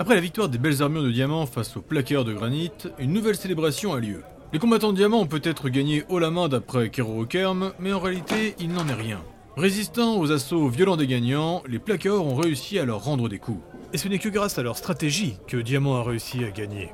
Après 0.00 0.14
la 0.14 0.22
victoire 0.22 0.48
des 0.48 0.56
belles 0.56 0.82
armures 0.82 1.02
de 1.02 1.10
diamant 1.10 1.44
face 1.44 1.76
aux 1.76 1.82
plaqueurs 1.82 2.24
de 2.24 2.32
granit, 2.32 2.72
une 2.98 3.12
nouvelle 3.12 3.36
célébration 3.36 3.92
a 3.92 4.00
lieu. 4.00 4.22
Les 4.50 4.58
combattants 4.58 4.92
de 4.92 4.96
diamant 4.96 5.20
ont 5.20 5.26
peut-être 5.26 5.68
gagné 5.68 6.04
haut 6.08 6.18
la 6.18 6.30
main 6.30 6.48
d'après 6.48 6.88
Kero 6.88 7.26
Kerm, 7.26 7.74
mais 7.78 7.92
en 7.92 8.00
réalité, 8.00 8.54
il 8.58 8.72
n'en 8.72 8.88
est 8.88 8.94
rien. 8.94 9.20
Résistant 9.58 10.16
aux 10.16 10.32
assauts 10.32 10.68
violents 10.68 10.96
des 10.96 11.06
gagnants, 11.06 11.62
les 11.68 11.78
plaqueurs 11.78 12.24
ont 12.24 12.34
réussi 12.34 12.78
à 12.78 12.86
leur 12.86 13.04
rendre 13.04 13.28
des 13.28 13.38
coups. 13.38 13.60
Et 13.92 13.98
ce 13.98 14.08
n'est 14.08 14.18
que 14.18 14.30
grâce 14.30 14.58
à 14.58 14.62
leur 14.62 14.78
stratégie 14.78 15.36
que 15.46 15.58
Diamant 15.58 15.96
a 15.96 16.02
réussi 16.02 16.44
à 16.44 16.50
gagner. 16.50 16.92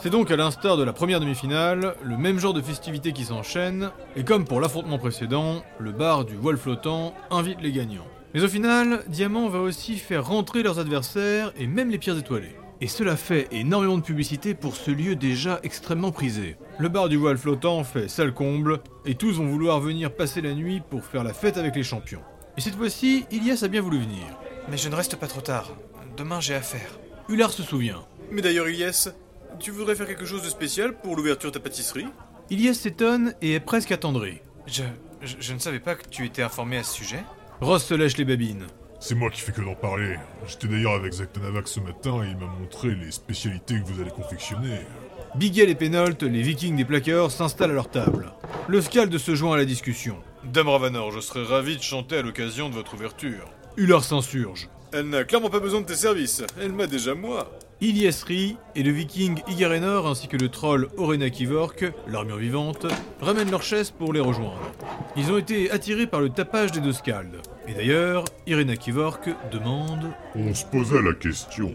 C'est 0.00 0.10
donc 0.10 0.32
à 0.32 0.36
l'instar 0.36 0.76
de 0.76 0.82
la 0.82 0.92
première 0.92 1.20
demi-finale, 1.20 1.94
le 2.02 2.16
même 2.16 2.40
genre 2.40 2.52
de 2.52 2.62
festivités 2.62 3.12
qui 3.12 3.26
s'enchaînent, 3.26 3.92
et 4.16 4.24
comme 4.24 4.44
pour 4.44 4.60
l'affrontement 4.60 4.98
précédent, 4.98 5.62
le 5.78 5.92
bar 5.92 6.24
du 6.24 6.34
voile 6.34 6.56
flottant 6.56 7.14
invite 7.30 7.60
les 7.60 7.70
gagnants. 7.70 8.08
Mais 8.32 8.42
au 8.44 8.48
final, 8.48 9.02
Diamant 9.08 9.48
va 9.48 9.60
aussi 9.60 9.96
faire 9.98 10.26
rentrer 10.26 10.62
leurs 10.62 10.78
adversaires 10.78 11.52
et 11.56 11.66
même 11.66 11.90
les 11.90 11.98
pierres 11.98 12.18
étoilées. 12.18 12.56
Et 12.80 12.86
cela 12.86 13.16
fait 13.16 13.48
énormément 13.50 13.98
de 13.98 14.02
publicité 14.02 14.54
pour 14.54 14.76
ce 14.76 14.90
lieu 14.90 15.16
déjà 15.16 15.60
extrêmement 15.62 16.12
prisé. 16.12 16.56
Le 16.78 16.88
bar 16.88 17.08
du 17.08 17.16
voile 17.16 17.36
flottant 17.36 17.84
fait 17.84 18.08
sale 18.08 18.32
comble, 18.32 18.80
et 19.04 19.16
tous 19.16 19.32
vont 19.32 19.46
vouloir 19.46 19.80
venir 19.80 20.14
passer 20.14 20.40
la 20.40 20.54
nuit 20.54 20.80
pour 20.88 21.04
faire 21.04 21.24
la 21.24 21.34
fête 21.34 21.58
avec 21.58 21.76
les 21.76 21.82
champions. 21.82 22.22
Et 22.56 22.60
cette 22.60 22.76
fois-ci, 22.76 23.26
Ilias 23.30 23.60
a 23.64 23.68
bien 23.68 23.82
voulu 23.82 23.98
venir. 23.98 24.24
Mais 24.70 24.78
je 24.78 24.88
ne 24.88 24.94
reste 24.94 25.16
pas 25.16 25.26
trop 25.26 25.42
tard. 25.42 25.76
Demain, 26.16 26.40
j'ai 26.40 26.54
affaire. 26.54 26.98
Ular 27.28 27.50
se 27.50 27.62
souvient. 27.62 28.06
Mais 28.30 28.42
d'ailleurs, 28.42 28.68
Ilias, 28.68 29.10
tu 29.58 29.72
voudrais 29.72 29.94
faire 29.94 30.06
quelque 30.06 30.24
chose 30.24 30.42
de 30.42 30.48
spécial 30.48 30.98
pour 31.00 31.16
l'ouverture 31.16 31.50
de 31.50 31.58
ta 31.58 31.62
pâtisserie? 31.62 32.06
Ilias 32.48 32.74
s'étonne 32.74 33.34
et 33.42 33.54
est 33.54 33.60
presque 33.60 33.92
attendri. 33.92 34.38
Je, 34.66 34.84
je, 35.20 35.36
je 35.38 35.52
ne 35.52 35.58
savais 35.58 35.80
pas 35.80 35.96
que 35.96 36.08
tu 36.08 36.24
étais 36.24 36.42
informé 36.42 36.78
à 36.78 36.82
ce 36.82 36.94
sujet. 36.94 37.22
Ross 37.60 37.84
se 37.84 37.92
lèche 37.92 38.16
les 38.16 38.24
babines. 38.24 38.66
C'est 39.00 39.14
moi 39.14 39.28
qui 39.28 39.42
fais 39.42 39.52
que 39.52 39.60
d'en 39.60 39.74
parler. 39.74 40.16
J'étais 40.46 40.66
d'ailleurs 40.66 40.94
avec 40.94 41.12
Zaktanavak 41.12 41.68
ce 41.68 41.80
matin 41.80 42.22
et 42.24 42.30
il 42.30 42.36
m'a 42.38 42.46
montré 42.46 42.94
les 42.94 43.10
spécialités 43.10 43.74
que 43.78 43.86
vous 43.86 44.00
allez 44.00 44.10
confectionner. 44.10 44.80
Bigel 45.34 45.68
et 45.68 45.74
Pénolt, 45.74 46.22
les 46.22 46.40
vikings 46.40 46.74
des 46.74 46.86
plaqueurs, 46.86 47.30
s'installent 47.30 47.72
à 47.72 47.74
leur 47.74 47.90
table. 47.90 48.32
Le 48.66 48.80
Scald 48.80 49.16
se 49.18 49.34
joint 49.34 49.54
à 49.54 49.58
la 49.58 49.66
discussion. 49.66 50.16
Dame 50.42 50.68
Ravanor, 50.68 51.12
je 51.12 51.20
serais 51.20 51.44
ravi 51.44 51.76
de 51.76 51.82
chanter 51.82 52.16
à 52.16 52.22
l'occasion 52.22 52.70
de 52.70 52.74
votre 52.74 52.94
ouverture. 52.94 53.44
Ular 53.76 54.04
s'insurge. 54.04 54.70
Elle 54.94 55.10
n'a 55.10 55.24
clairement 55.24 55.50
pas 55.50 55.60
besoin 55.60 55.82
de 55.82 55.86
tes 55.86 55.96
services, 55.96 56.42
elle 56.58 56.72
m'a 56.72 56.86
déjà 56.86 57.14
moi. 57.14 57.50
Ilias 57.82 58.24
rit 58.26 58.58
et 58.74 58.82
le 58.82 58.90
viking 58.90 59.40
Igarenor 59.48 60.06
ainsi 60.06 60.28
que 60.28 60.36
le 60.36 60.50
troll 60.50 60.88
Orena 60.98 61.30
Kivork, 61.30 61.86
l'armure 62.06 62.36
vivante, 62.36 62.86
ramènent 63.22 63.50
leurs 63.50 63.62
chaises 63.62 63.90
pour 63.90 64.12
les 64.12 64.20
rejoindre. 64.20 64.60
Ils 65.16 65.32
ont 65.32 65.38
été 65.38 65.70
attirés 65.70 66.06
par 66.06 66.20
le 66.20 66.28
tapage 66.28 66.72
des 66.72 66.80
deux 66.80 66.92
scalds. 66.92 67.40
Et 67.66 67.72
d'ailleurs, 67.72 68.26
Irena 68.46 68.76
Kivork 68.76 69.30
demande 69.50 70.10
On 70.34 70.52
se 70.52 70.66
posait 70.66 71.00
la 71.00 71.14
question. 71.14 71.74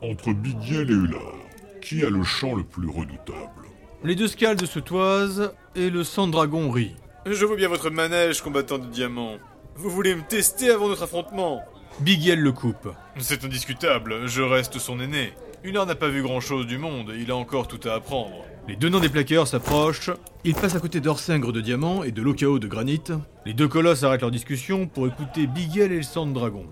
Entre 0.00 0.32
Bigiel 0.32 0.90
et 0.90 0.94
Ular, 0.94 1.34
qui 1.82 2.02
a 2.02 2.08
le 2.08 2.22
chant 2.22 2.54
le 2.54 2.64
plus 2.64 2.88
redoutable? 2.88 3.66
Les 4.04 4.14
deux 4.14 4.28
scalds 4.28 4.66
se 4.66 4.78
toisent 4.78 5.52
et 5.76 5.90
le 5.90 6.02
sang 6.02 6.28
de 6.28 6.32
dragon 6.32 6.70
rit. 6.70 6.96
Je 7.26 7.44
vois 7.44 7.56
bien 7.56 7.68
votre 7.68 7.90
manège, 7.90 8.40
combattant 8.40 8.78
de 8.78 8.86
diamant. 8.86 9.36
Vous 9.76 9.90
voulez 9.90 10.14
me 10.14 10.22
tester 10.22 10.70
avant 10.70 10.88
notre 10.88 11.02
affrontement? 11.02 11.60
Bigiel 12.00 12.40
le 12.40 12.52
coupe. 12.52 12.88
C'est 13.18 13.44
indiscutable, 13.44 14.26
je 14.26 14.42
reste 14.42 14.78
son 14.78 14.98
aîné. 15.00 15.32
Ular 15.62 15.86
n'a 15.86 15.94
pas 15.94 16.08
vu 16.08 16.22
grand 16.22 16.40
chose 16.40 16.66
du 16.66 16.78
monde, 16.78 17.12
il 17.16 17.30
a 17.30 17.36
encore 17.36 17.68
tout 17.68 17.80
à 17.88 17.94
apprendre. 17.94 18.44
Les 18.66 18.76
deux 18.76 18.88
nains 18.88 19.00
des 19.00 19.08
plaqueurs 19.08 19.46
s'approchent, 19.46 20.10
ils 20.44 20.54
passent 20.54 20.74
à 20.74 20.80
côté 20.80 21.00
d'Orsingre 21.00 21.52
de 21.52 21.60
diamant 21.60 22.02
et 22.02 22.10
de 22.10 22.22
Lokao 22.22 22.58
de 22.58 22.66
granit. 22.66 23.02
Les 23.46 23.52
deux 23.52 23.68
colosses 23.68 24.02
arrêtent 24.02 24.22
leur 24.22 24.30
discussion 24.30 24.86
pour 24.86 25.06
écouter 25.06 25.46
Bigel 25.46 25.92
et 25.92 25.98
le 25.98 26.02
sang 26.02 26.26
de 26.26 26.32
dragon. 26.32 26.66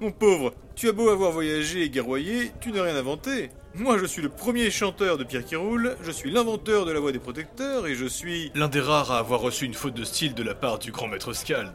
Mon 0.00 0.12
pauvre, 0.12 0.52
tu 0.74 0.88
as 0.88 0.92
beau 0.92 1.08
avoir 1.08 1.32
voyagé 1.32 1.82
et 1.82 1.90
guerroyé, 1.90 2.52
tu 2.60 2.70
n'as 2.70 2.82
rien 2.82 2.96
inventé. 2.96 3.50
Moi, 3.74 3.98
je 3.98 4.04
suis 4.04 4.22
le 4.22 4.28
premier 4.28 4.70
chanteur 4.70 5.16
de 5.16 5.24
pierre 5.24 5.44
qui 5.44 5.56
roule, 5.56 5.96
je 6.02 6.10
suis 6.10 6.30
l'inventeur 6.30 6.84
de 6.84 6.92
la 6.92 7.00
voix 7.00 7.12
des 7.12 7.18
protecteurs 7.18 7.86
et 7.86 7.94
je 7.94 8.06
suis 8.06 8.52
l'un 8.54 8.68
des 8.68 8.80
rares 8.80 9.10
à 9.10 9.18
avoir 9.18 9.40
reçu 9.40 9.64
une 9.64 9.74
faute 9.74 9.94
de 9.94 10.04
style 10.04 10.34
de 10.34 10.42
la 10.42 10.54
part 10.54 10.78
du 10.78 10.92
grand 10.92 11.08
maître 11.08 11.32
Scald. 11.32 11.72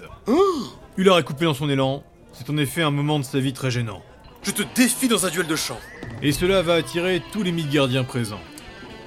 Ular 0.98 1.18
est 1.20 1.24
coupé 1.24 1.46
dans 1.46 1.54
son 1.54 1.70
élan. 1.70 2.04
C'est 2.34 2.50
en 2.50 2.58
effet 2.58 2.82
un 2.82 2.92
moment 2.92 3.20
de 3.20 3.26
sa 3.26 3.40
vie 3.40 3.54
très 3.54 3.72
gênant. 3.72 4.02
Je 4.44 4.52
te 4.52 4.64
défie 4.76 5.08
dans 5.08 5.26
un 5.26 5.30
duel 5.30 5.48
de 5.48 5.56
chant. 5.56 5.80
Et 6.22 6.32
cela 6.32 6.62
va 6.62 6.76
attirer 6.76 7.22
tous 7.32 7.44
les 7.44 7.52
gardiens 7.52 8.04
présents. 8.04 8.40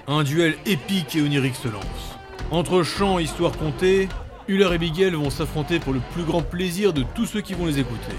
Un 0.07 0.23
duel 0.23 0.57
épique 0.67 1.17
et 1.17 1.23
onirique 1.23 1.57
se 1.57 1.69
lance. 1.69 2.19
Entre 2.51 2.83
chants 2.83 3.19
et 3.19 3.25
histoires 3.25 3.57
contées, 3.57 4.09
Ular 4.47 4.75
et 4.75 4.79
Bigel 4.79 5.15
vont 5.15 5.31
s'affronter 5.31 5.79
pour 5.79 5.95
le 5.95 6.01
plus 6.13 6.25
grand 6.25 6.43
plaisir 6.43 6.93
de 6.93 7.03
tous 7.15 7.27
ceux 7.27 7.41
qui 7.41 7.55
vont 7.55 7.67
les 7.67 7.79
écouter. 7.79 8.15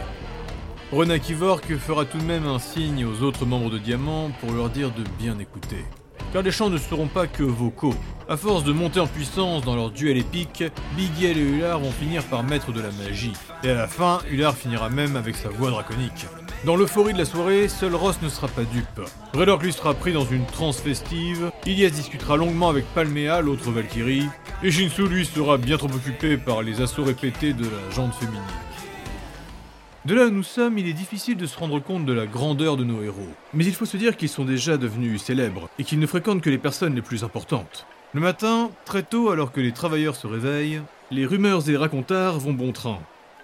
Rena 0.91 1.19
Kivork 1.19 1.75
fera 1.77 2.05
tout 2.05 2.17
de 2.17 2.23
même 2.23 2.47
un 2.47 2.59
signe 2.59 3.05
aux 3.05 3.21
autres 3.21 3.45
membres 3.45 3.69
de 3.69 3.77
Diamant 3.77 4.31
pour 4.39 4.51
leur 4.51 4.69
dire 4.69 4.91
de 4.91 5.03
bien 5.19 5.37
écouter. 5.39 5.85
Car 6.33 6.41
les 6.41 6.51
chants 6.51 6.69
ne 6.69 6.77
seront 6.77 7.07
pas 7.07 7.27
que 7.27 7.43
vocaux. 7.43 7.95
À 8.27 8.37
force 8.37 8.63
de 8.63 8.71
monter 8.71 8.99
en 8.99 9.05
puissance 9.05 9.63
dans 9.63 9.75
leur 9.75 9.91
duel 9.91 10.17
épique, 10.17 10.63
Bigel 10.97 11.37
et 11.37 11.41
Ular 11.41 11.79
vont 11.79 11.91
finir 11.91 12.23
par 12.23 12.41
mettre 12.41 12.73
de 12.73 12.81
la 12.81 12.89
magie. 13.03 13.33
Et 13.63 13.69
à 13.69 13.75
la 13.75 13.87
fin, 13.87 14.19
Ular 14.31 14.55
finira 14.57 14.89
même 14.89 15.15
avec 15.15 15.35
sa 15.35 15.49
voix 15.49 15.69
draconique. 15.69 16.25
Dans 16.65 16.75
l'euphorie 16.75 17.13
de 17.13 17.19
la 17.19 17.25
soirée, 17.25 17.67
seul 17.67 17.93
Ross 17.93 18.19
ne 18.23 18.29
sera 18.29 18.47
pas 18.47 18.63
dupe. 18.63 19.01
Redork 19.35 19.61
lui 19.61 19.71
sera 19.71 19.93
pris 19.93 20.11
dans 20.11 20.25
une 20.25 20.45
transe 20.47 20.79
festive, 20.79 21.51
Ilias 21.67 21.91
discutera 21.91 22.35
longuement 22.35 22.69
avec 22.69 22.85
Palmea, 22.95 23.41
l'autre 23.41 23.69
Valkyrie, 23.69 24.27
et 24.63 24.71
Shinsu 24.71 25.07
lui 25.07 25.27
sera 25.27 25.59
bien 25.59 25.77
trop 25.77 25.93
occupé 25.93 26.37
par 26.37 26.63
les 26.63 26.81
assauts 26.81 27.03
répétés 27.03 27.53
de 27.53 27.65
la 27.65 27.91
jante 27.95 28.15
féminine. 28.15 28.41
De 30.05 30.15
là 30.15 30.25
où 30.25 30.31
nous 30.31 30.43
sommes, 30.43 30.79
il 30.79 30.87
est 30.87 30.93
difficile 30.93 31.37
de 31.37 31.45
se 31.45 31.59
rendre 31.59 31.79
compte 31.79 32.05
de 32.05 32.13
la 32.13 32.25
grandeur 32.25 32.75
de 32.75 32.83
nos 32.83 33.03
héros. 33.03 33.29
Mais 33.53 33.65
il 33.65 33.73
faut 33.75 33.85
se 33.85 33.97
dire 33.97 34.17
qu'ils 34.17 34.29
sont 34.29 34.45
déjà 34.45 34.77
devenus 34.77 35.21
célèbres 35.21 35.69
et 35.77 35.83
qu'ils 35.83 35.99
ne 35.99 36.07
fréquentent 36.07 36.41
que 36.41 36.49
les 36.49 36.57
personnes 36.57 36.95
les 36.95 37.01
plus 37.03 37.23
importantes. 37.23 37.85
Le 38.15 38.21
matin, 38.21 38.71
très 38.85 39.03
tôt 39.03 39.29
alors 39.29 39.51
que 39.51 39.59
les 39.59 39.73
travailleurs 39.73 40.15
se 40.15 40.25
réveillent, 40.25 40.81
les 41.11 41.25
rumeurs 41.25 41.67
et 41.67 41.71
les 41.71 41.77
racontards 41.77 42.39
vont 42.39 42.53
bon 42.53 42.71
train. 42.71 42.99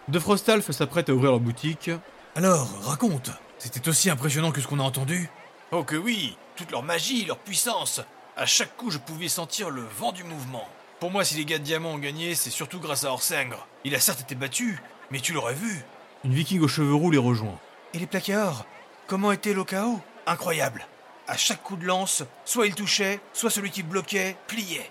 De 0.07 0.17
Frostalf 0.17 0.71
s'apprête 0.71 1.09
à 1.09 1.13
ouvrir 1.13 1.31
leur 1.31 1.41
boutique. 1.41 1.91
Alors, 2.37 2.69
raconte. 2.81 3.31
C'était 3.57 3.89
aussi 3.89 4.09
impressionnant 4.09 4.53
que 4.53 4.61
ce 4.61 4.67
qu'on 4.67 4.79
a 4.79 4.83
entendu? 4.83 5.29
Oh 5.73 5.83
que 5.83 5.97
oui 5.97 6.37
Toute 6.55 6.71
leur 6.71 6.83
magie, 6.83 7.25
leur 7.25 7.37
puissance 7.37 7.99
À 8.37 8.45
chaque 8.45 8.77
coup, 8.77 8.91
je 8.91 8.97
pouvais 8.97 9.27
sentir 9.27 9.71
le 9.71 9.83
vent 9.99 10.13
du 10.13 10.23
mouvement. 10.23 10.69
Pour 11.01 11.11
moi, 11.11 11.25
si 11.25 11.35
les 11.35 11.43
gars 11.43 11.57
de 11.57 11.63
Diamant 11.63 11.95
ont 11.95 11.99
gagné, 11.99 12.33
c'est 12.33 12.49
surtout 12.49 12.79
grâce 12.79 13.03
à 13.03 13.11
Orsengre. 13.11 13.67
Il 13.83 13.93
a 13.93 13.99
certes 13.99 14.21
été 14.21 14.35
battu, 14.35 14.81
mais 15.11 15.19
tu 15.19 15.33
l'aurais 15.33 15.53
vu. 15.53 15.83
Une 16.23 16.33
viking 16.33 16.61
aux 16.61 16.69
cheveux 16.69 16.95
roux 16.95 17.11
les 17.11 17.17
rejoint. 17.17 17.59
Et 17.93 17.99
les 17.99 18.07
plaqueurs 18.07 18.65
Comment 19.07 19.33
était 19.33 19.53
Lokao 19.53 19.99
Incroyable. 20.25 20.87
À 21.27 21.37
chaque 21.37 21.63
coup 21.63 21.75
de 21.75 21.85
lance, 21.85 22.23
soit 22.45 22.67
il 22.67 22.75
touchait, 22.75 23.19
soit 23.33 23.49
celui 23.49 23.69
qui 23.69 23.83
bloquait 23.83 24.35
pliait. 24.47 24.89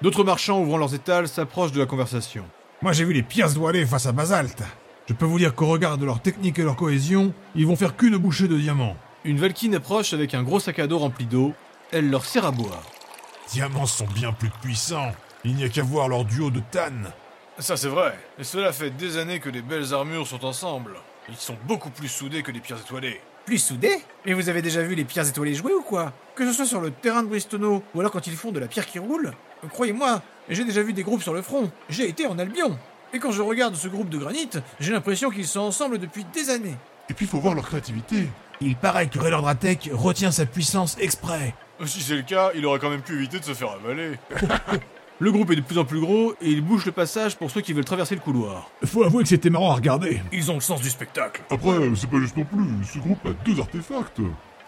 D'autres 0.00 0.24
marchands 0.24 0.60
ouvrant 0.60 0.78
leurs 0.78 0.94
étals 0.94 1.28
s'approchent 1.28 1.72
de 1.72 1.80
la 1.80 1.86
conversation. 1.86 2.44
Moi 2.80 2.92
j'ai 2.92 3.04
vu 3.04 3.12
les 3.12 3.22
pierces 3.22 3.54
voilées 3.54 3.86
face 3.86 4.06
à 4.06 4.12
Basalte. 4.12 4.62
Je 5.08 5.14
peux 5.14 5.24
vous 5.24 5.38
dire 5.38 5.54
qu'au 5.54 5.66
regard 5.66 5.98
de 5.98 6.06
leur 6.06 6.20
technique 6.20 6.58
et 6.58 6.62
leur 6.62 6.76
cohésion, 6.76 7.34
ils 7.54 7.66
vont 7.66 7.76
faire 7.76 7.96
qu'une 7.96 8.16
bouchée 8.16 8.48
de 8.48 8.56
diamants. 8.56 8.96
Une 9.24 9.38
Valkyne 9.38 9.74
approche 9.74 10.12
avec 10.12 10.34
un 10.34 10.42
gros 10.42 10.60
sac 10.60 10.78
à 10.78 10.86
dos 10.86 10.98
rempli 10.98 11.26
d'eau. 11.26 11.52
Elle 11.90 12.10
leur 12.10 12.24
sert 12.24 12.46
à 12.46 12.50
boire. 12.50 12.82
Diamants 13.50 13.86
sont 13.86 14.06
bien 14.06 14.32
plus 14.32 14.50
puissants. 14.62 15.12
Il 15.44 15.54
n'y 15.54 15.64
a 15.64 15.68
qu'à 15.68 15.82
voir 15.82 16.08
leur 16.08 16.24
duo 16.24 16.50
de 16.50 16.60
Tan. 16.70 17.10
Ça 17.58 17.76
c'est 17.76 17.88
vrai, 17.88 18.18
et 18.38 18.44
cela 18.44 18.72
fait 18.72 18.90
des 18.90 19.18
années 19.18 19.40
que 19.40 19.50
les 19.50 19.62
belles 19.62 19.92
armures 19.92 20.26
sont 20.26 20.44
ensemble. 20.44 20.96
Ils 21.28 21.36
sont 21.36 21.56
beaucoup 21.66 21.90
plus 21.90 22.08
soudés 22.08 22.42
que 22.42 22.50
les 22.50 22.60
pierres 22.60 22.80
étoilées. 22.80 23.20
Plus 23.44 23.58
soudés 23.58 23.98
Mais 24.24 24.32
vous 24.32 24.48
avez 24.48 24.62
déjà 24.62 24.82
vu 24.82 24.94
les 24.94 25.04
pierres 25.04 25.28
étoilées 25.28 25.54
jouer 25.54 25.72
ou 25.74 25.82
quoi? 25.82 26.12
Que 26.34 26.46
ce 26.46 26.52
soit 26.52 26.66
sur 26.66 26.80
le 26.80 26.90
terrain 26.90 27.22
de 27.22 27.28
Bristono 27.28 27.82
ou 27.94 28.00
alors 28.00 28.12
quand 28.12 28.26
ils 28.26 28.36
font 28.36 28.52
de 28.52 28.60
la 28.60 28.68
pierre 28.68 28.86
qui 28.86 28.98
roule 28.98 29.32
Croyez-moi, 29.70 30.22
j'ai 30.48 30.64
déjà 30.64 30.82
vu 30.82 30.92
des 30.92 31.02
groupes 31.02 31.22
sur 31.22 31.34
le 31.34 31.42
front. 31.42 31.70
J'ai 31.88 32.08
été 32.08 32.26
en 32.26 32.38
Albion. 32.38 32.76
Et 33.12 33.18
quand 33.18 33.30
je 33.30 33.42
regarde 33.42 33.74
ce 33.74 33.88
groupe 33.88 34.08
de 34.08 34.18
granit, 34.18 34.50
j'ai 34.80 34.92
l'impression 34.92 35.30
qu'ils 35.30 35.46
sont 35.46 35.60
ensemble 35.60 35.98
depuis 35.98 36.24
des 36.32 36.50
années. 36.50 36.76
Et 37.10 37.14
puis 37.14 37.26
il 37.26 37.28
faut 37.28 37.38
voir 37.38 37.54
leur 37.54 37.66
créativité. 37.66 38.28
Il 38.60 38.76
paraît 38.76 39.08
que 39.08 39.18
Raylord 39.18 39.42
Dratek 39.42 39.90
retient 39.92 40.30
sa 40.30 40.46
puissance 40.46 40.96
exprès. 41.00 41.54
Si 41.84 42.00
c'est 42.00 42.14
le 42.14 42.22
cas, 42.22 42.50
il 42.54 42.64
aurait 42.64 42.78
quand 42.78 42.90
même 42.90 43.02
pu 43.02 43.14
éviter 43.14 43.40
de 43.40 43.44
se 43.44 43.54
faire 43.54 43.72
avaler. 43.72 44.12
Le 45.22 45.30
groupe 45.30 45.52
est 45.52 45.54
de 45.54 45.60
plus 45.60 45.78
en 45.78 45.84
plus 45.84 46.00
gros 46.00 46.34
et 46.42 46.48
il 46.48 46.62
bouche 46.62 46.84
le 46.84 46.90
passage 46.90 47.36
pour 47.36 47.48
ceux 47.48 47.60
qui 47.60 47.72
veulent 47.72 47.84
traverser 47.84 48.16
le 48.16 48.20
couloir. 48.20 48.68
Faut 48.84 49.04
avouer 49.04 49.22
que 49.22 49.28
c'était 49.28 49.50
marrant 49.50 49.70
à 49.70 49.76
regarder. 49.76 50.20
Ils 50.32 50.50
ont 50.50 50.56
le 50.56 50.60
sens 50.60 50.80
du 50.80 50.90
spectacle. 50.90 51.42
Après, 51.48 51.76
c'est 51.94 52.10
pas 52.10 52.18
juste 52.18 52.36
non 52.36 52.44
plus. 52.44 52.84
Ce 52.92 52.98
groupe 52.98 53.24
a 53.24 53.30
deux 53.44 53.60
artefacts. 53.60 54.20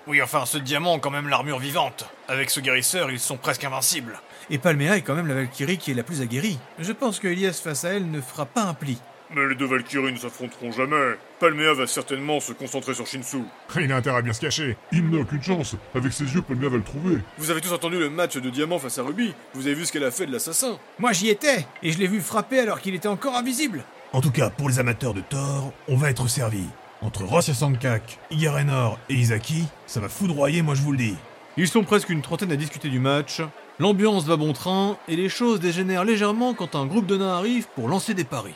Oui, 0.07 0.23
enfin, 0.23 0.47
ce 0.47 0.59
diamant 0.59 0.95
ont 0.95 0.99
quand 1.01 1.11
même 1.11 1.29
l'armure 1.29 1.59
vivante. 1.59 2.09
Avec 2.29 2.51
ce 2.51 2.61
guérisseur, 2.61 3.11
ils 3.11 3.19
sont 3.19 3.37
presque 3.37 3.65
invincibles. 3.65 4.21
Et 4.49 4.59
Palmea 4.59 4.97
est 4.97 5.01
quand 5.03 5.17
même 5.17 5.27
la 5.27 5.35
Valkyrie 5.35 5.77
qui 5.77 5.91
est 5.91 5.95
la 5.95 6.05
plus 6.05 6.21
aguerrie. 6.21 6.61
Je 6.79 6.93
pense 6.93 7.19
que 7.19 7.27
Elias 7.27 7.61
face 7.61 7.85
à 7.85 7.89
elle 7.89 8.09
ne 8.09 8.21
fera 8.21 8.47
pas 8.47 8.63
un 8.63 8.75
pli. 8.75 8.99
Mais 9.35 9.49
les 9.49 9.55
deux 9.57 9.67
Valkyries 9.67 10.13
ne 10.13 10.19
s'affronteront 10.19 10.71
jamais. 10.71 11.17
Palmea 11.41 11.75
va 11.75 11.87
certainement 11.89 12.39
se 12.39 12.53
concentrer 12.53 12.95
sur 12.95 13.07
Shinsu. 13.07 13.39
Il 13.77 13.91
a 13.91 13.97
intérêt 13.97 14.19
à 14.19 14.23
bien 14.23 14.33
se 14.33 14.41
cacher. 14.41 14.77
Il 14.93 15.11
n'a 15.11 15.21
aucune 15.21 15.43
chance. 15.43 15.75
Avec 15.95 16.13
ses 16.13 16.25
yeux, 16.25 16.43
Palmea 16.43 16.69
va 16.69 16.77
le 16.77 16.83
trouver. 16.85 17.19
Vous 17.39 17.51
avez 17.51 17.61
tous 17.61 17.73
entendu 17.73 17.99
le 17.99 18.11
match 18.11 18.37
de 18.37 18.49
Diamant 18.49 18.79
face 18.79 18.99
à 18.99 19.03
Ruby 19.03 19.35
Vous 19.55 19.67
avez 19.67 19.75
vu 19.75 19.87
ce 19.87 19.93
qu'elle 19.93 20.05
a 20.05 20.13
fait 20.13 20.27
de 20.27 20.33
l'assassin 20.33 20.79
Moi 21.01 21.13
j'y 21.13 21.31
étais, 21.31 21.67
et 21.83 21.91
je 21.91 21.99
l'ai 21.99 22.07
vu 22.07 22.21
frapper 22.21 22.61
alors 22.61 22.81
qu'il 22.81 22.95
était 22.95 23.09
encore 23.09 23.35
invisible. 23.35 23.83
En 24.13 24.21
tout 24.21 24.31
cas, 24.31 24.51
pour 24.51 24.69
les 24.69 24.79
amateurs 24.79 25.15
de 25.15 25.21
Thor, 25.21 25.73
on 25.89 25.97
va 25.97 26.11
être 26.11 26.29
servis. 26.29 26.69
Entre 27.03 27.25
Ross 27.25 27.49
et 27.49 27.55
Sankak, 27.55 28.21
Igarenor 28.31 28.99
et 29.09 29.15
Izaki, 29.15 29.65
ça 29.87 29.99
va 29.99 30.09
foudroyer, 30.09 30.63
moi 30.63 30.77
je 30.77 30.83
vous 30.83 30.93
le 30.93 30.99
dis. 30.99 31.17
Ils 31.57 31.69
sont 31.69 31.83
presque 31.83 32.11
une 32.11 32.23
trentaine 32.23 32.53
à 32.53 32.57
discuter 32.57 32.89
du 32.89 33.01
match. 33.01 33.43
L'ambiance 33.81 34.25
va 34.25 34.37
bon 34.37 34.53
train 34.53 34.97
et 35.09 35.17
les 35.17 35.29
choses 35.29 35.59
dégénèrent 35.59 36.05
légèrement 36.05 36.55
quand 36.55 36.77
un 36.77 36.87
groupe 36.87 37.07
de 37.07 37.17
nains 37.17 37.37
arrive 37.37 37.67
pour 37.75 37.89
lancer 37.89 38.15
des 38.15 38.23
paris. 38.23 38.55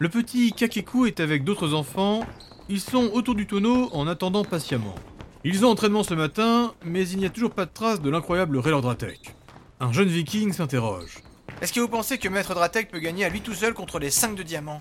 Le 0.00 0.08
petit 0.08 0.52
Kakeku 0.52 1.06
est 1.06 1.20
avec 1.20 1.44
d'autres 1.44 1.72
enfants. 1.72 2.26
Ils 2.68 2.80
sont 2.80 3.10
autour 3.12 3.36
du 3.36 3.46
tonneau 3.46 3.90
en 3.92 4.08
attendant 4.08 4.44
patiemment. 4.44 4.96
Ils 5.44 5.64
ont 5.64 5.68
entraînement 5.68 6.02
ce 6.02 6.14
matin, 6.14 6.74
mais 6.84 7.08
il 7.08 7.18
n'y 7.18 7.26
a 7.26 7.30
toujours 7.30 7.52
pas 7.52 7.64
de 7.64 7.70
trace 7.70 8.00
de 8.00 8.10
l'incroyable 8.10 8.58
Raylor 8.58 8.82
Dratek. 8.82 9.36
Un 9.78 9.92
jeune 9.92 10.08
viking 10.08 10.52
s'interroge. 10.52 11.18
Est-ce 11.60 11.72
que 11.72 11.78
vous 11.78 11.88
pensez 11.88 12.18
que 12.18 12.28
Maître 12.28 12.54
Dratek 12.54 12.90
peut 12.90 12.98
gagner 12.98 13.24
à 13.24 13.28
lui 13.28 13.40
tout 13.40 13.54
seul 13.54 13.72
contre 13.72 14.00
les 14.00 14.10
5 14.10 14.34
de 14.34 14.42
diamants? 14.42 14.80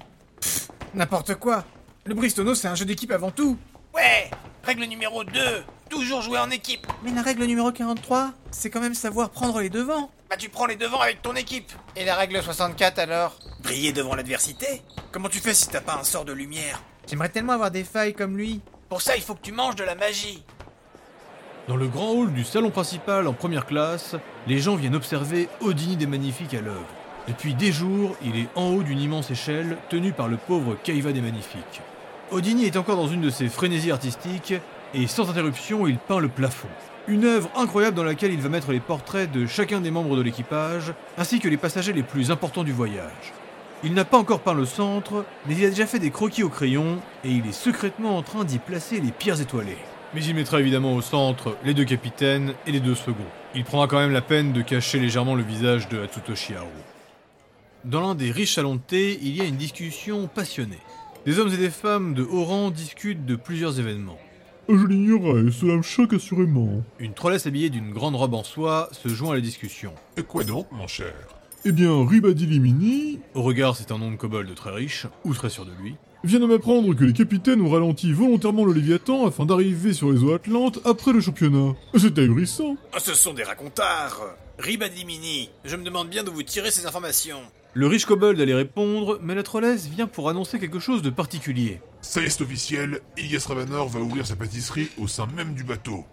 N'importe 0.95 1.35
quoi. 1.35 1.63
Le 2.05 2.15
Bristono, 2.15 2.55
c'est 2.55 2.67
un 2.67 2.75
jeu 2.75 2.85
d'équipe 2.85 3.11
avant 3.11 3.29
tout. 3.29 3.57
Ouais 3.93 4.31
Règle 4.63 4.85
numéro 4.85 5.23
2 5.23 5.31
Toujours 5.93 6.23
jouer 6.23 6.39
en 6.39 6.49
équipe 6.49 6.87
Mais 7.03 7.11
la 7.11 7.21
règle 7.21 7.45
numéro 7.45 7.71
43, 7.71 8.31
c'est 8.49 8.71
quand 8.71 8.81
même 8.81 8.95
savoir 8.95 9.29
prendre 9.29 9.61
les 9.61 9.69
devants. 9.69 10.09
Bah 10.27 10.37
tu 10.39 10.49
prends 10.49 10.65
les 10.65 10.75
devants 10.75 10.99
avec 10.99 11.21
ton 11.21 11.35
équipe 11.35 11.71
Et 11.95 12.03
la 12.03 12.15
règle 12.15 12.41
64 12.41 12.97
alors? 12.97 13.37
Briller 13.61 13.93
devant 13.93 14.15
l'adversité? 14.15 14.81
Comment 15.11 15.29
tu 15.29 15.37
fais 15.37 15.53
si 15.53 15.69
t'as 15.69 15.81
pas 15.81 15.95
un 15.99 16.03
sort 16.03 16.25
de 16.25 16.33
lumière? 16.33 16.81
J'aimerais 17.07 17.29
tellement 17.29 17.53
avoir 17.53 17.69
des 17.69 17.83
failles 17.83 18.15
comme 18.15 18.35
lui. 18.37 18.61
Pour 18.89 19.03
ça, 19.03 19.15
il 19.15 19.21
faut 19.21 19.35
que 19.35 19.43
tu 19.43 19.51
manges 19.51 19.75
de 19.75 19.83
la 19.83 19.93
magie 19.93 20.43
Dans 21.67 21.75
le 21.75 21.87
grand 21.87 22.09
hall 22.09 22.33
du 22.33 22.43
salon 22.43 22.71
principal 22.71 23.27
en 23.27 23.33
première 23.33 23.67
classe, 23.67 24.15
les 24.47 24.57
gens 24.57 24.75
viennent 24.75 24.95
observer 24.95 25.47
Odini 25.61 25.95
des 25.95 26.07
Magnifiques 26.07 26.55
à 26.55 26.61
l'œuvre. 26.61 26.87
Depuis 27.27 27.53
des 27.53 27.71
jours, 27.71 28.15
il 28.23 28.35
est 28.35 28.49
en 28.55 28.69
haut 28.69 28.81
d'une 28.81 28.99
immense 28.99 29.29
échelle 29.29 29.77
tenue 29.89 30.11
par 30.11 30.27
le 30.27 30.37
pauvre 30.37 30.75
Kaiva 30.83 31.11
des 31.11 31.21
Magnifiques. 31.21 31.81
Odini 32.31 32.65
est 32.65 32.77
encore 32.77 32.97
dans 32.97 33.07
une 33.07 33.21
de 33.21 33.29
ses 33.29 33.47
frénésies 33.47 33.91
artistiques 33.91 34.55
et 34.93 35.07
sans 35.07 35.29
interruption, 35.29 35.87
il 35.87 35.97
peint 35.97 36.19
le 36.19 36.27
plafond. 36.27 36.67
Une 37.07 37.25
œuvre 37.25 37.49
incroyable 37.55 37.97
dans 37.97 38.03
laquelle 38.03 38.31
il 38.31 38.39
va 38.39 38.49
mettre 38.49 38.71
les 38.71 38.79
portraits 38.79 39.31
de 39.31 39.45
chacun 39.45 39.81
des 39.81 39.91
membres 39.91 40.15
de 40.15 40.21
l'équipage, 40.21 40.93
ainsi 41.17 41.39
que 41.39 41.49
les 41.49 41.57
passagers 41.57 41.93
les 41.93 42.03
plus 42.03 42.31
importants 42.31 42.63
du 42.63 42.71
voyage. 42.71 43.33
Il 43.83 43.93
n'a 43.93 44.05
pas 44.05 44.17
encore 44.17 44.39
peint 44.39 44.53
le 44.53 44.65
centre, 44.65 45.25
mais 45.45 45.55
il 45.55 45.65
a 45.65 45.69
déjà 45.69 45.85
fait 45.85 45.99
des 45.99 46.11
croquis 46.11 46.43
au 46.43 46.49
crayon, 46.49 46.99
et 47.25 47.29
il 47.29 47.45
est 47.45 47.51
secrètement 47.51 48.17
en 48.17 48.21
train 48.21 48.45
d'y 48.45 48.59
placer 48.59 49.01
les 49.01 49.11
pierres 49.11 49.41
étoilées. 49.41 49.77
Mais 50.13 50.23
il 50.23 50.35
mettra 50.35 50.61
évidemment 50.61 50.93
au 50.93 51.01
centre 51.01 51.57
les 51.65 51.73
deux 51.73 51.83
capitaines 51.83 52.53
et 52.65 52.71
les 52.71 52.79
deux 52.79 52.95
seconds. 52.95 53.17
Il 53.55 53.65
prendra 53.65 53.87
quand 53.87 53.99
même 53.99 54.13
la 54.13 54.21
peine 54.21 54.53
de 54.53 54.61
cacher 54.61 54.99
légèrement 54.99 55.35
le 55.35 55.43
visage 55.43 55.89
de 55.89 56.01
Hatsutoshi 56.01 56.53
Haru. 56.53 56.69
Dans 57.83 57.99
l'un 57.99 58.15
des 58.15 58.31
riches 58.31 58.55
salons 58.55 58.75
de 58.75 58.81
thé, 58.81 59.19
il 59.21 59.35
y 59.35 59.41
a 59.41 59.45
une 59.45 59.57
discussion 59.57 60.27
passionnée. 60.27 60.79
Des 61.25 61.39
hommes 61.39 61.53
et 61.53 61.57
des 61.57 61.69
femmes 61.69 62.13
de 62.13 62.23
haut 62.23 62.45
rang 62.45 62.69
discutent 62.69 63.25
de 63.25 63.35
plusieurs 63.35 63.79
événements. 63.79 64.19
Je 64.69 64.85
l'ignorais, 64.87 65.51
cela 65.51 65.75
me 65.75 65.81
choque 65.81 66.13
assurément. 66.13 66.83
Une 66.99 67.13
trollesse 67.13 67.45
habillée 67.47 67.69
d'une 67.69 67.91
grande 67.91 68.15
robe 68.15 68.33
en 68.33 68.43
soie 68.43 68.89
se 68.91 69.09
joint 69.09 69.31
à 69.31 69.35
la 69.35 69.41
discussion. 69.41 69.93
Et 70.17 70.23
quoi 70.23 70.43
donc, 70.43 70.67
mon 70.71 70.87
cher? 70.87 71.13
Eh 71.65 71.71
bien, 71.71 72.05
Ribadilimini 72.07 73.19
Au 73.35 73.41
regard, 73.41 73.75
c'est 73.75 73.91
un 73.91 73.97
nom 73.97 74.11
de 74.11 74.15
kobold 74.17 74.53
très 74.55 74.71
riche, 74.71 75.07
ou 75.25 75.33
très 75.33 75.49
sûr 75.49 75.65
de 75.65 75.71
lui. 75.81 75.95
vient 76.23 76.39
de 76.39 76.45
m'apprendre 76.45 76.93
que 76.93 77.03
les 77.03 77.13
capitaines 77.13 77.61
ont 77.61 77.69
ralenti 77.69 78.11
volontairement 78.13 78.65
le 78.65 78.73
Léviathan 78.73 79.25
afin 79.27 79.45
d'arriver 79.45 79.93
sur 79.93 80.11
les 80.11 80.23
eaux 80.23 80.33
atlantes 80.33 80.79
après 80.85 81.11
le 81.13 81.19
championnat. 81.21 81.73
C'est 81.97 82.17
ahurissant. 82.17 82.75
Ah, 82.93 82.99
ce 82.99 83.13
sont 83.13 83.33
des 83.33 83.43
racontards 83.43 84.21
Ribadimini 84.59 85.49
Je 85.65 85.75
me 85.75 85.83
demande 85.83 86.09
bien 86.09 86.23
d'où 86.23 86.31
vous 86.31 86.43
tirez 86.43 86.71
ces 86.71 86.85
informations. 86.85 87.41
Le 87.75 87.87
riche 87.87 88.05
kobold 88.05 88.39
allait 88.39 88.53
répondre, 88.53 89.17
mais 89.23 89.33
la 89.33 89.41
trollesse 89.41 89.87
vient 89.87 90.05
pour 90.05 90.29
annoncer 90.29 90.59
quelque 90.59 90.77
chose 90.77 91.01
de 91.01 91.09
particulier. 91.09 91.81
Ça 92.01 92.21
y 92.21 92.25
est, 92.25 92.29
c'est 92.29 92.43
officiel, 92.43 92.99
Ilyes 93.17 93.39
Ravanor 93.47 93.89
va 93.89 93.99
ouvrir 93.99 94.27
sa 94.27 94.35
pâtisserie 94.35 94.89
au 94.99 95.07
sein 95.07 95.25
même 95.35 95.55
du 95.55 95.63
bateau. 95.63 96.05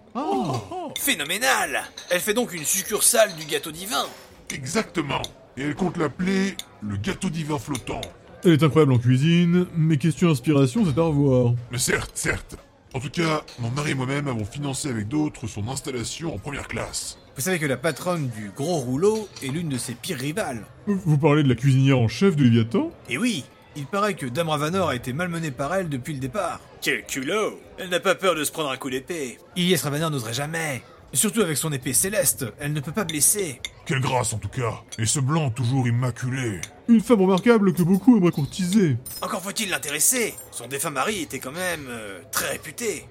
Phénoménal 0.99 1.83
Elle 2.09 2.21
fait 2.21 2.33
donc 2.33 2.55
une 2.55 2.65
succursale 2.65 3.35
du 3.37 3.45
gâteau 3.45 3.73
divin 3.73 4.07
Exactement 4.55 5.21
Et 5.59 5.63
elle 5.65 5.75
compte 5.75 5.99
l'appeler 5.99 6.55
le 6.81 6.97
gâteau 6.97 7.29
divin 7.29 7.59
flottant. 7.59 8.01
Elle 8.43 8.53
est 8.53 8.63
incroyable 8.63 8.95
en 8.95 8.99
cuisine, 8.99 9.67
mais 9.77 9.99
question 9.99 10.31
inspiration, 10.31 10.87
c'est 10.87 10.99
à 10.99 11.03
revoir. 11.03 11.53
Mais 11.71 11.79
certes, 11.79 12.13
certes. 12.15 12.57
En 12.95 13.01
tout 13.01 13.11
cas, 13.11 13.43
mon 13.59 13.71
mari 13.71 13.91
et 13.91 13.95
moi-même 13.95 14.29
avons 14.29 14.47
financé 14.47 14.89
avec 14.89 15.09
d'autres 15.09 15.47
son 15.47 15.69
installation 15.69 16.35
en 16.35 16.39
première 16.39 16.69
classe. 16.69 17.19
Vous 17.37 17.43
savez 17.43 17.59
que 17.59 17.67
la 17.67 17.77
patronne 17.77 18.29
du 18.29 18.51
gros 18.55 18.77
rouleau 18.79 19.29
est 19.43 19.49
l'une 19.49 19.69
de 19.69 19.79
ses 19.79 19.95
pires 19.95 20.19
rivales. 20.19 20.65
Vous 20.87 21.17
parlez 21.19 21.43
de 21.43 21.49
la 21.49 21.55
cuisinière 21.55 21.99
en 21.99 22.09
chef 22.09 22.37
de 22.37 22.45
Léviathan? 22.45 22.91
Et 23.09 23.17
oui, 23.19 23.45
il 23.77 23.87
paraît 23.87 24.15
que 24.15 24.27
Dame 24.27 24.49
Ravanor 24.49 24.91
a 24.91 24.97
été 24.97 25.13
malmenée 25.13 25.51
par 25.51 25.75
elle 25.75 25.89
depuis 25.89 26.13
le 26.13 26.21
départ. 26.21 26.61
Quel 26.83 27.05
culot 27.05 27.59
Elle 27.79 27.89
n'a 27.89 28.01
pas 28.01 28.15
peur 28.15 28.35
de 28.35 28.45
se 28.45 28.53
prendre 28.53 28.71
un 28.71 28.77
coup 28.77 28.91
d'épée. 28.91 29.39
Ilyes 29.57 29.77
Ravanor 29.77 30.11
n'oserait 30.11 30.35
jamais. 30.35 30.83
Surtout 31.13 31.41
avec 31.41 31.57
son 31.57 31.73
épée 31.73 31.93
céleste, 31.93 32.47
elle 32.61 32.73
ne 32.73 32.81
peut 32.81 32.93
pas 32.93 33.05
blesser. 33.05 33.61
Quelle 33.85 34.01
grâce 34.01 34.33
en 34.33 34.39
tout 34.39 34.49
cas 34.49 34.83
Et 34.99 35.07
ce 35.07 35.19
blanc 35.19 35.51
toujours 35.51 35.89
immaculé 35.89 36.61
Une 36.89 37.01
femme 37.01 37.23
remarquable 37.23 37.73
que 37.73 37.83
beaucoup 37.83 38.17
aimeraient 38.17 38.31
courtiser. 38.31 38.97
Encore 39.21 39.43
faut-il 39.43 39.71
l'intéresser 39.71 40.35
Son 40.53 40.69
défunt 40.69 40.91
mari 40.91 41.23
était 41.23 41.41
quand 41.41 41.51
même 41.53 41.87
euh, 41.89 42.21
très 42.31 42.51
réputé. 42.51 43.07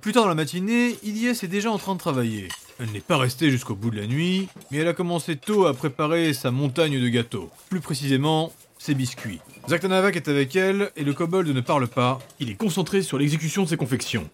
Plus 0.00 0.12
tard 0.12 0.22
dans 0.24 0.30
la 0.30 0.34
matinée, 0.34 0.96
Ilyes 1.04 1.28
est 1.42 1.48
déjà 1.48 1.70
en 1.70 1.78
train 1.78 1.94
de 1.94 2.00
travailler. 2.00 2.48
Elle 2.80 2.90
n'est 2.92 3.00
pas 3.00 3.16
restée 3.16 3.50
jusqu'au 3.50 3.74
bout 3.74 3.90
de 3.90 3.96
la 3.96 4.06
nuit, 4.06 4.48
mais 4.70 4.78
elle 4.78 4.88
a 4.88 4.92
commencé 4.92 5.36
tôt 5.36 5.66
à 5.66 5.74
préparer 5.74 6.32
sa 6.32 6.50
montagne 6.50 7.00
de 7.00 7.08
gâteaux. 7.08 7.50
Plus 7.68 7.80
précisément, 7.80 8.52
ses 8.78 8.94
biscuits. 8.94 9.40
Zaktanavak 9.68 10.16
est 10.16 10.28
avec 10.28 10.56
elle, 10.56 10.90
et 10.96 11.04
le 11.04 11.12
kobold 11.12 11.48
ne 11.48 11.60
parle 11.60 11.86
pas. 11.86 12.18
Il 12.40 12.50
est 12.50 12.56
concentré 12.56 13.02
sur 13.02 13.18
l'exécution 13.18 13.62
de 13.62 13.68
ses 13.68 13.76
confections. 13.76 14.28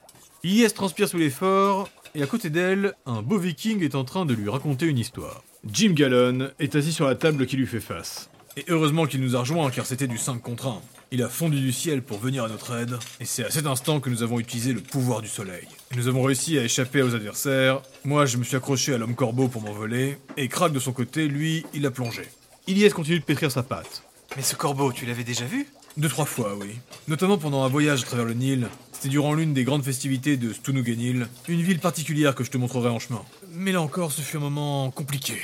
Ilyes 0.44 0.72
transpire 0.72 1.08
sous 1.08 1.18
l'effort, 1.18 1.88
et 2.14 2.22
à 2.22 2.26
côté 2.26 2.48
d'elle, 2.48 2.94
un 3.06 3.22
beau 3.22 3.38
viking 3.38 3.82
est 3.82 3.94
en 3.94 4.04
train 4.04 4.24
de 4.24 4.34
lui 4.34 4.48
raconter 4.48 4.86
une 4.86 4.98
histoire. 4.98 5.42
Jim 5.70 5.92
Gallon 5.92 6.50
est 6.58 6.74
assis 6.76 6.92
sur 6.92 7.06
la 7.06 7.14
table 7.14 7.46
qui 7.46 7.56
lui 7.56 7.66
fait 7.66 7.80
face. 7.80 8.30
Et 8.56 8.64
heureusement 8.68 9.06
qu'il 9.06 9.20
nous 9.20 9.36
a 9.36 9.40
rejoints 9.40 9.70
car 9.70 9.86
c'était 9.86 10.06
du 10.06 10.18
5 10.18 10.40
contre 10.40 10.68
1. 10.68 10.80
Il 11.10 11.22
a 11.22 11.28
fondu 11.30 11.58
du 11.58 11.72
ciel 11.72 12.02
pour 12.02 12.18
venir 12.18 12.44
à 12.44 12.48
notre 12.48 12.76
aide, 12.76 12.98
et 13.18 13.24
c'est 13.24 13.42
à 13.42 13.50
cet 13.50 13.64
instant 13.64 13.98
que 13.98 14.10
nous 14.10 14.22
avons 14.22 14.38
utilisé 14.38 14.74
le 14.74 14.80
pouvoir 14.80 15.22
du 15.22 15.28
soleil. 15.28 15.66
Et 15.90 15.96
nous 15.96 16.06
avons 16.06 16.22
réussi 16.22 16.58
à 16.58 16.64
échapper 16.64 17.00
aux 17.00 17.14
adversaires. 17.14 17.80
Moi, 18.04 18.26
je 18.26 18.36
me 18.36 18.44
suis 18.44 18.56
accroché 18.56 18.92
à 18.92 18.98
l'homme 18.98 19.14
corbeau 19.14 19.48
pour 19.48 19.62
m'envoler, 19.62 20.18
et 20.36 20.48
Krak 20.48 20.70
de 20.70 20.78
son 20.78 20.92
côté, 20.92 21.26
lui, 21.26 21.64
il 21.72 21.86
a 21.86 21.90
plongé. 21.90 22.24
Ilyes 22.66 22.90
continue 22.90 23.20
de 23.20 23.24
pétrir 23.24 23.50
sa 23.50 23.62
pâte. 23.62 24.02
Mais 24.36 24.42
ce 24.42 24.54
corbeau, 24.54 24.92
tu 24.92 25.06
l'avais 25.06 25.24
déjà 25.24 25.46
vu? 25.46 25.66
Deux, 25.96 26.10
trois 26.10 26.26
fois, 26.26 26.54
oui. 26.60 26.78
Notamment 27.08 27.38
pendant 27.38 27.64
un 27.64 27.68
voyage 27.68 28.02
à 28.02 28.04
travers 28.04 28.26
le 28.26 28.34
Nil. 28.34 28.68
C'était 28.92 29.08
durant 29.08 29.32
l'une 29.32 29.54
des 29.54 29.64
grandes 29.64 29.84
festivités 29.84 30.36
de 30.36 30.52
Stunuganil, 30.52 31.26
une 31.48 31.62
ville 31.62 31.78
particulière 31.78 32.34
que 32.34 32.44
je 32.44 32.50
te 32.50 32.58
montrerai 32.58 32.90
en 32.90 32.98
chemin. 32.98 33.22
Mais 33.54 33.72
là 33.72 33.80
encore, 33.80 34.12
ce 34.12 34.20
fut 34.20 34.36
un 34.36 34.40
moment 34.40 34.90
compliqué. 34.90 35.36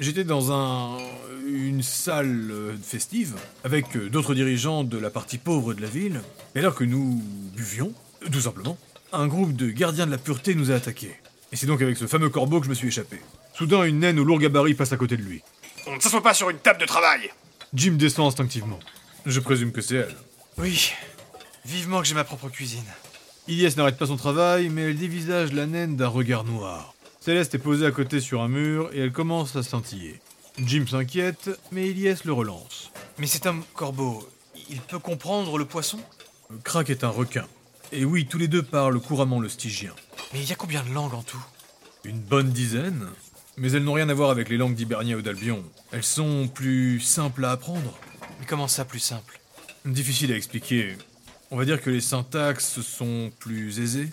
J'étais 0.00 0.24
dans 0.24 0.52
un 0.52 0.98
une 1.46 1.82
salle 1.82 2.50
euh, 2.50 2.76
festive 2.82 3.34
avec 3.64 3.96
euh, 3.96 4.08
d'autres 4.08 4.34
dirigeants 4.34 4.84
de 4.84 4.98
la 4.98 5.10
partie 5.10 5.38
pauvre 5.38 5.74
de 5.74 5.82
la 5.82 5.88
ville. 5.88 6.20
Et 6.54 6.60
alors 6.60 6.74
que 6.74 6.84
nous 6.84 7.22
buvions, 7.54 7.92
euh, 8.22 8.28
tout 8.30 8.40
simplement, 8.40 8.78
un 9.12 9.26
groupe 9.26 9.54
de 9.54 9.70
gardiens 9.70 10.06
de 10.06 10.10
la 10.10 10.18
pureté 10.18 10.54
nous 10.54 10.70
a 10.70 10.74
attaqués. 10.74 11.14
Et 11.52 11.56
c'est 11.56 11.66
donc 11.66 11.82
avec 11.82 11.96
ce 11.96 12.06
fameux 12.06 12.30
corbeau 12.30 12.60
que 12.60 12.66
je 12.66 12.70
me 12.70 12.74
suis 12.74 12.88
échappé. 12.88 13.20
Soudain, 13.54 13.84
une 13.84 14.00
naine 14.00 14.18
au 14.18 14.24
lourd 14.24 14.38
gabarit 14.38 14.74
passe 14.74 14.92
à 14.92 14.96
côté 14.96 15.16
de 15.16 15.22
lui. 15.22 15.42
On 15.86 15.96
ne 15.96 16.00
s'assoit 16.00 16.22
pas 16.22 16.34
sur 16.34 16.48
une 16.48 16.58
table 16.58 16.80
de 16.80 16.86
travail 16.86 17.30
Jim 17.74 17.92
descend 17.92 18.26
instinctivement. 18.26 18.78
Je 19.26 19.40
présume 19.40 19.72
que 19.72 19.80
c'est 19.80 19.96
elle. 19.96 20.16
Oui. 20.58 20.92
Vivement 21.64 22.00
que 22.00 22.06
j'ai 22.06 22.14
ma 22.14 22.24
propre 22.24 22.48
cuisine. 22.48 22.84
Ilyes 23.48 23.76
n'arrête 23.76 23.98
pas 23.98 24.06
son 24.06 24.16
travail, 24.16 24.68
mais 24.68 24.82
elle 24.82 24.98
dévisage 24.98 25.52
la 25.52 25.66
naine 25.66 25.96
d'un 25.96 26.08
regard 26.08 26.44
noir. 26.44 26.94
Céleste 27.24 27.54
est 27.54 27.58
posée 27.58 27.86
à 27.86 27.92
côté 27.92 28.18
sur 28.18 28.42
un 28.42 28.48
mur 28.48 28.90
et 28.92 28.98
elle 28.98 29.12
commence 29.12 29.54
à 29.54 29.62
scintiller. 29.62 30.18
Jim 30.58 30.86
s'inquiète, 30.90 31.50
mais 31.70 31.88
Ilyes 31.88 32.16
le 32.24 32.32
relance. 32.32 32.90
Mais 33.16 33.28
cet 33.28 33.46
homme 33.46 33.62
corbeau, 33.74 34.28
il 34.68 34.80
peut 34.80 34.98
comprendre 34.98 35.56
le 35.56 35.64
poisson? 35.64 36.00
Krak 36.64 36.90
est 36.90 37.04
un 37.04 37.10
requin. 37.10 37.46
Et 37.92 38.04
oui, 38.04 38.26
tous 38.26 38.38
les 38.38 38.48
deux 38.48 38.64
parlent 38.64 39.00
couramment 39.00 39.38
le 39.38 39.48
stygien. 39.48 39.92
Mais 40.32 40.40
il 40.40 40.50
y 40.50 40.52
a 40.52 40.56
combien 40.56 40.82
de 40.82 40.90
langues 40.90 41.14
en 41.14 41.22
tout? 41.22 41.44
Une 42.02 42.18
bonne 42.18 42.50
dizaine 42.50 43.06
Mais 43.56 43.70
elles 43.70 43.84
n'ont 43.84 43.92
rien 43.92 44.08
à 44.08 44.14
voir 44.14 44.30
avec 44.30 44.48
les 44.48 44.56
langues 44.56 44.74
d'Hibernia 44.74 45.16
ou 45.16 45.22
d'Albion. 45.22 45.62
Elles 45.92 46.02
sont 46.02 46.48
plus 46.48 46.98
simples 46.98 47.44
à 47.44 47.52
apprendre. 47.52 47.96
Mais 48.40 48.46
comment 48.46 48.66
ça 48.66 48.84
plus 48.84 48.98
simple? 48.98 49.40
Difficile 49.84 50.32
à 50.32 50.36
expliquer. 50.36 50.96
On 51.52 51.56
va 51.56 51.66
dire 51.66 51.80
que 51.80 51.90
les 51.90 52.00
syntaxes 52.00 52.80
sont 52.80 53.30
plus 53.38 53.78
aisées. 53.78 54.10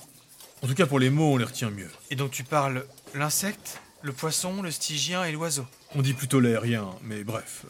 En 0.62 0.68
tout 0.68 0.76
cas, 0.76 0.86
pour 0.86 1.00
les 1.00 1.10
mots, 1.10 1.34
on 1.34 1.38
les 1.38 1.46
retient 1.46 1.70
mieux. 1.70 1.90
Et 2.12 2.16
donc 2.16 2.32
tu 2.32 2.44
parles 2.44 2.86
l'insecte, 3.14 3.80
le 4.02 4.14
poisson, 4.14 4.62
le 4.62 4.72
stygien 4.72 5.24
et 5.24 5.32
l'oiseau 5.32 5.66
On 5.96 6.02
dit 6.02 6.14
plutôt 6.14 6.40
l'aérien, 6.40 6.90
mais 7.04 7.24
bref. 7.24 7.66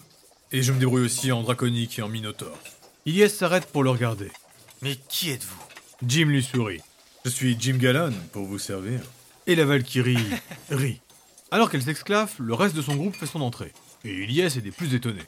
Et 0.51 0.63
je 0.63 0.71
me 0.71 0.79
débrouille 0.79 1.05
aussi 1.05 1.31
en 1.31 1.43
draconique 1.43 1.99
et 1.99 2.01
en 2.01 2.09
minotaure. 2.09 2.57
Ilyes 3.05 3.29
s'arrête 3.29 3.67
pour 3.67 3.83
le 3.83 3.89
regarder. 3.89 4.31
Mais 4.81 4.97
qui 5.07 5.29
êtes-vous? 5.29 5.63
Jim 6.05 6.25
lui 6.25 6.43
sourit. 6.43 6.81
Je 7.25 7.29
suis 7.29 7.55
Jim 7.59 7.77
Gallon, 7.77 8.13
pour 8.31 8.45
vous 8.45 8.59
servir. 8.59 9.01
Et 9.47 9.55
la 9.55 9.65
Valkyrie 9.65 10.17
rit. 10.69 11.01
Alors 11.51 11.69
qu'elle 11.69 11.81
s'exclave, 11.83 12.33
le 12.39 12.53
reste 12.53 12.75
de 12.75 12.81
son 12.81 12.95
groupe 12.95 13.15
fait 13.15 13.25
son 13.25 13.41
entrée. 13.41 13.73
Et 14.03 14.23
Ilyes 14.23 14.41
est 14.57 14.61
des 14.61 14.71
plus 14.71 14.93
étonnés. 14.93 15.25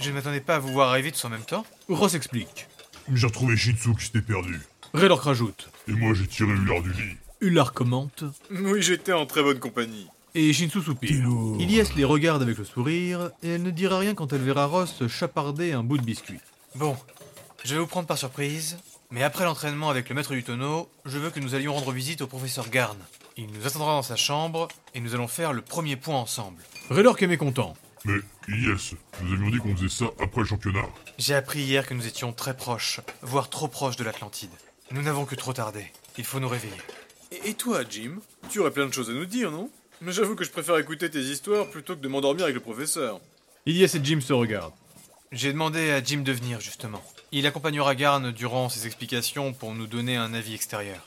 Je 0.00 0.08
ne 0.10 0.14
m'attendais 0.14 0.40
pas 0.40 0.56
à 0.56 0.58
vous 0.58 0.72
voir 0.72 0.88
arriver 0.90 1.12
tous 1.12 1.24
en 1.24 1.28
même 1.28 1.44
temps. 1.44 1.66
Ross 1.88 2.14
explique. 2.14 2.66
J'ai 3.12 3.26
retrouvé 3.26 3.56
Shinsu 3.56 3.94
qui 3.94 4.06
s'était 4.06 4.22
perdu. 4.22 4.60
Raylork 4.94 5.22
rajoute. 5.22 5.70
Et 5.88 5.92
moi 5.92 6.14
j'ai 6.14 6.26
tiré 6.26 6.50
Ular 6.50 6.82
du 6.82 6.92
lit. 6.92 7.16
Ular 7.42 7.72
commente. 7.72 8.22
Oui, 8.52 8.80
j'étais 8.82 9.12
en 9.12 9.26
très 9.26 9.42
bonne 9.42 9.58
compagnie. 9.58 10.06
Et 10.36 10.52
Shinsu 10.52 10.80
soupire. 10.80 11.28
Ilyes 11.58 11.82
les 11.96 12.04
regarde 12.04 12.40
avec 12.40 12.56
le 12.56 12.64
sourire, 12.64 13.32
et 13.42 13.50
elle 13.50 13.64
ne 13.64 13.72
dira 13.72 13.98
rien 13.98 14.14
quand 14.14 14.32
elle 14.32 14.42
verra 14.42 14.66
Ross 14.66 15.06
chaparder 15.08 15.72
un 15.72 15.82
bout 15.82 15.98
de 15.98 16.04
biscuit. 16.04 16.38
Bon, 16.76 16.96
je 17.64 17.74
vais 17.74 17.80
vous 17.80 17.88
prendre 17.88 18.06
par 18.06 18.16
surprise, 18.16 18.78
mais 19.10 19.24
après 19.24 19.44
l'entraînement 19.44 19.90
avec 19.90 20.08
le 20.08 20.14
maître 20.14 20.32
du 20.32 20.44
tonneau, 20.44 20.88
je 21.04 21.18
veux 21.18 21.30
que 21.30 21.40
nous 21.40 21.56
allions 21.56 21.74
rendre 21.74 21.90
visite 21.90 22.22
au 22.22 22.28
professeur 22.28 22.70
Garn. 22.70 22.96
Il 23.36 23.48
nous 23.48 23.66
attendra 23.66 23.92
dans 23.92 24.02
sa 24.02 24.16
chambre, 24.16 24.68
et 24.94 25.00
nous 25.00 25.14
allons 25.14 25.28
faire 25.28 25.52
le 25.52 25.62
premier 25.62 25.96
point 25.96 26.16
ensemble. 26.16 26.62
Raylork 26.90 27.20
est 27.22 27.26
mécontent. 27.26 27.74
Mais, 28.04 28.18
Ilyes, 28.46 28.94
nous 29.20 29.32
avions 29.32 29.50
dit 29.50 29.58
qu'on 29.58 29.76
faisait 29.76 29.88
ça 29.88 30.06
après 30.20 30.42
le 30.42 30.46
championnat. 30.46 30.86
J'ai 31.18 31.34
appris 31.34 31.60
hier 31.62 31.88
que 31.88 31.94
nous 31.94 32.06
étions 32.06 32.32
très 32.32 32.56
proches, 32.56 33.00
voire 33.20 33.50
trop 33.50 33.66
proches 33.66 33.96
de 33.96 34.04
l'Atlantide. 34.04 34.50
Nous 34.92 35.02
n'avons 35.02 35.24
que 35.24 35.34
trop 35.34 35.52
tardé. 35.52 35.84
Il 36.18 36.24
faut 36.24 36.38
nous 36.38 36.48
réveiller. 36.48 36.76
Et, 37.32 37.50
et 37.50 37.54
toi, 37.54 37.80
Jim 37.88 38.18
Tu 38.50 38.60
aurais 38.60 38.70
plein 38.70 38.86
de 38.86 38.92
choses 38.92 39.10
à 39.10 39.14
nous 39.14 39.24
dire, 39.24 39.50
non? 39.50 39.70
Mais 40.00 40.12
j'avoue 40.12 40.34
que 40.34 40.44
je 40.44 40.50
préfère 40.50 40.76
écouter 40.78 41.08
tes 41.08 41.20
histoires 41.20 41.66
plutôt 41.68 41.96
que 41.96 42.00
de 42.00 42.08
m'endormir 42.08 42.44
avec 42.44 42.54
le 42.54 42.60
professeur. 42.60 43.20
Ilyes 43.66 43.84
et 43.84 44.00
Jim 44.04 44.20
se 44.20 44.32
regardent. 44.32 44.74
J'ai 45.30 45.52
demandé 45.52 45.90
à 45.90 46.02
Jim 46.02 46.22
de 46.22 46.32
venir, 46.32 46.60
justement. 46.60 47.02
Il 47.30 47.46
accompagnera 47.46 47.94
Garn 47.94 48.32
durant 48.32 48.68
ses 48.68 48.86
explications 48.86 49.54
pour 49.54 49.74
nous 49.74 49.86
donner 49.86 50.16
un 50.16 50.34
avis 50.34 50.54
extérieur. 50.54 51.00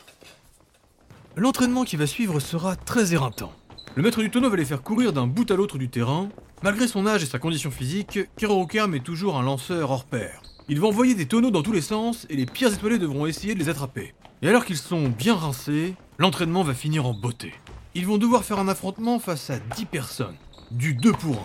L'entraînement 1.35 1.83
qui 1.83 1.97
va 1.97 2.07
suivre 2.07 2.39
sera 2.39 2.75
très 2.75 3.13
éreintant. 3.13 3.53
Le 3.93 4.01
maître 4.01 4.21
du 4.21 4.31
tonneau 4.31 4.49
va 4.49 4.55
les 4.55 4.65
faire 4.65 4.81
courir 4.81 5.13
d'un 5.13 5.27
bout 5.27 5.49
à 5.51 5.55
l'autre 5.55 5.77
du 5.77 5.89
terrain. 5.89 6.29
Malgré 6.63 6.87
son 6.87 7.05
âge 7.05 7.21
et 7.21 7.27
sa 7.27 7.37
condition 7.37 7.69
physique, 7.69 8.19
Kerorokerm 8.37 8.95
est 8.95 9.03
toujours 9.03 9.37
un 9.37 9.43
lanceur 9.43 9.91
hors 9.91 10.05
pair. 10.05 10.41
Il 10.69 10.79
va 10.79 10.87
envoyer 10.87 11.13
des 11.13 11.27
tonneaux 11.27 11.51
dans 11.51 11.61
tous 11.61 11.73
les 11.73 11.81
sens 11.81 12.25
et 12.29 12.35
les 12.35 12.47
pierres 12.47 12.73
étoilées 12.73 12.97
devront 12.97 13.27
essayer 13.27 13.53
de 13.53 13.59
les 13.59 13.69
attraper. 13.69 14.15
Et 14.41 14.47
alors 14.47 14.65
qu'ils 14.65 14.77
sont 14.77 15.09
bien 15.09 15.35
rincés, 15.35 15.93
l'entraînement 16.17 16.63
va 16.63 16.73
finir 16.73 17.05
en 17.05 17.13
beauté. 17.13 17.53
Ils 17.93 18.05
vont 18.05 18.17
devoir 18.17 18.43
faire 18.43 18.59
un 18.59 18.67
affrontement 18.67 19.19
face 19.19 19.49
à 19.49 19.59
10 19.59 19.85
personnes, 19.85 20.35
du 20.71 20.93
2 20.93 21.11
pour 21.13 21.35
1. 21.35 21.39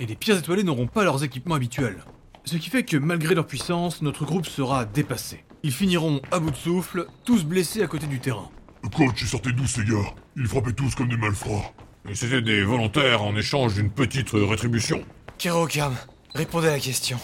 Et 0.00 0.06
les 0.06 0.16
pierres 0.16 0.38
étoilées 0.38 0.62
n'auront 0.62 0.86
pas 0.86 1.04
leurs 1.04 1.24
équipements 1.24 1.54
habituels. 1.54 2.04
Ce 2.44 2.56
qui 2.56 2.70
fait 2.70 2.84
que 2.84 2.96
malgré 2.96 3.34
leur 3.34 3.46
puissance, 3.46 4.02
notre 4.02 4.24
groupe 4.24 4.46
sera 4.46 4.84
dépassé. 4.84 5.44
Ils 5.62 5.72
finiront 5.72 6.20
à 6.30 6.38
bout 6.38 6.50
de 6.50 6.56
souffle, 6.56 7.06
tous 7.24 7.44
blessés 7.44 7.82
à 7.82 7.86
côté 7.86 8.06
du 8.06 8.20
terrain. 8.20 8.48
Coach, 8.94 9.22
ils 9.22 9.26
sortaient 9.26 9.52
d'où 9.52 9.66
ces 9.66 9.84
gars? 9.84 10.14
Ils 10.36 10.46
frappaient 10.46 10.72
tous 10.72 10.94
comme 10.94 11.08
des 11.08 11.16
malfrats. 11.16 11.72
C'était 12.12 12.42
des 12.42 12.62
volontaires 12.62 13.22
en 13.22 13.34
échange 13.34 13.74
d'une 13.74 13.90
petite 13.90 14.30
rétribution. 14.30 15.02
Kerokam, 15.38 15.94
répondez 16.34 16.68
à 16.68 16.72
la 16.72 16.78
question. 16.78 17.18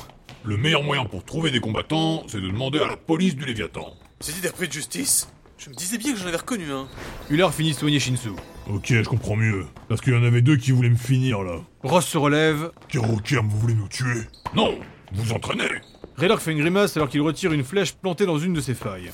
Le 0.44 0.56
meilleur 0.56 0.82
moyen 0.82 1.04
pour 1.04 1.24
trouver 1.24 1.52
des 1.52 1.60
combattants, 1.60 2.24
c'est 2.26 2.40
de 2.40 2.48
demander 2.48 2.80
à 2.80 2.88
la 2.88 2.96
police 2.96 3.36
du 3.36 3.44
Léviathan. 3.44 3.94
C'était 4.18 4.50
des 4.50 4.66
de 4.66 4.72
justice 4.72 5.28
Je 5.64 5.70
me 5.70 5.74
disais 5.76 5.96
bien 5.96 6.12
que 6.12 6.18
j'en 6.18 6.26
avais 6.26 6.38
reconnu 6.38 6.72
un. 6.72 6.88
Ular 7.30 7.54
finit 7.54 7.70
de 7.70 7.76
soigner 7.76 8.00
Shinsu. 8.00 8.30
Ok, 8.68 8.86
je 8.88 9.08
comprends 9.08 9.36
mieux. 9.36 9.64
Parce 9.88 10.00
qu'il 10.00 10.12
y 10.12 10.16
en 10.16 10.24
avait 10.24 10.42
deux 10.42 10.56
qui 10.56 10.72
voulaient 10.72 10.90
me 10.90 10.96
finir 10.96 11.44
là. 11.44 11.60
Ross 11.84 12.04
se 12.04 12.18
relève. 12.18 12.72
Kerokam, 12.88 13.48
vous 13.48 13.58
voulez 13.60 13.74
nous 13.74 13.86
tuer? 13.86 14.22
Non, 14.56 14.76
vous 15.12 15.32
entraînez. 15.32 15.70
Raylork 16.16 16.40
fait 16.40 16.50
une 16.50 16.58
grimace 16.58 16.96
alors 16.96 17.08
qu'il 17.08 17.20
retire 17.20 17.52
une 17.52 17.62
flèche 17.62 17.92
plantée 17.92 18.26
dans 18.26 18.38
une 18.38 18.54
de 18.54 18.60
ses 18.60 18.74
failles. 18.74 19.12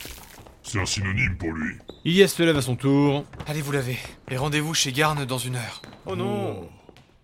C'est 0.62 0.80
un 0.80 0.86
synonyme 0.86 1.36
pour 1.36 1.52
lui. 1.52 1.74
Ilyes 2.06 2.28
se 2.28 2.42
lève 2.42 2.56
à 2.56 2.62
son 2.62 2.76
tour. 2.76 3.26
Allez 3.46 3.60
vous 3.60 3.72
laver, 3.72 3.98
et 4.30 4.38
rendez-vous 4.38 4.72
chez 4.72 4.92
Garn 4.92 5.22
dans 5.26 5.36
une 5.36 5.56
heure. 5.56 5.82
Oh 6.06 6.16
non 6.16 6.66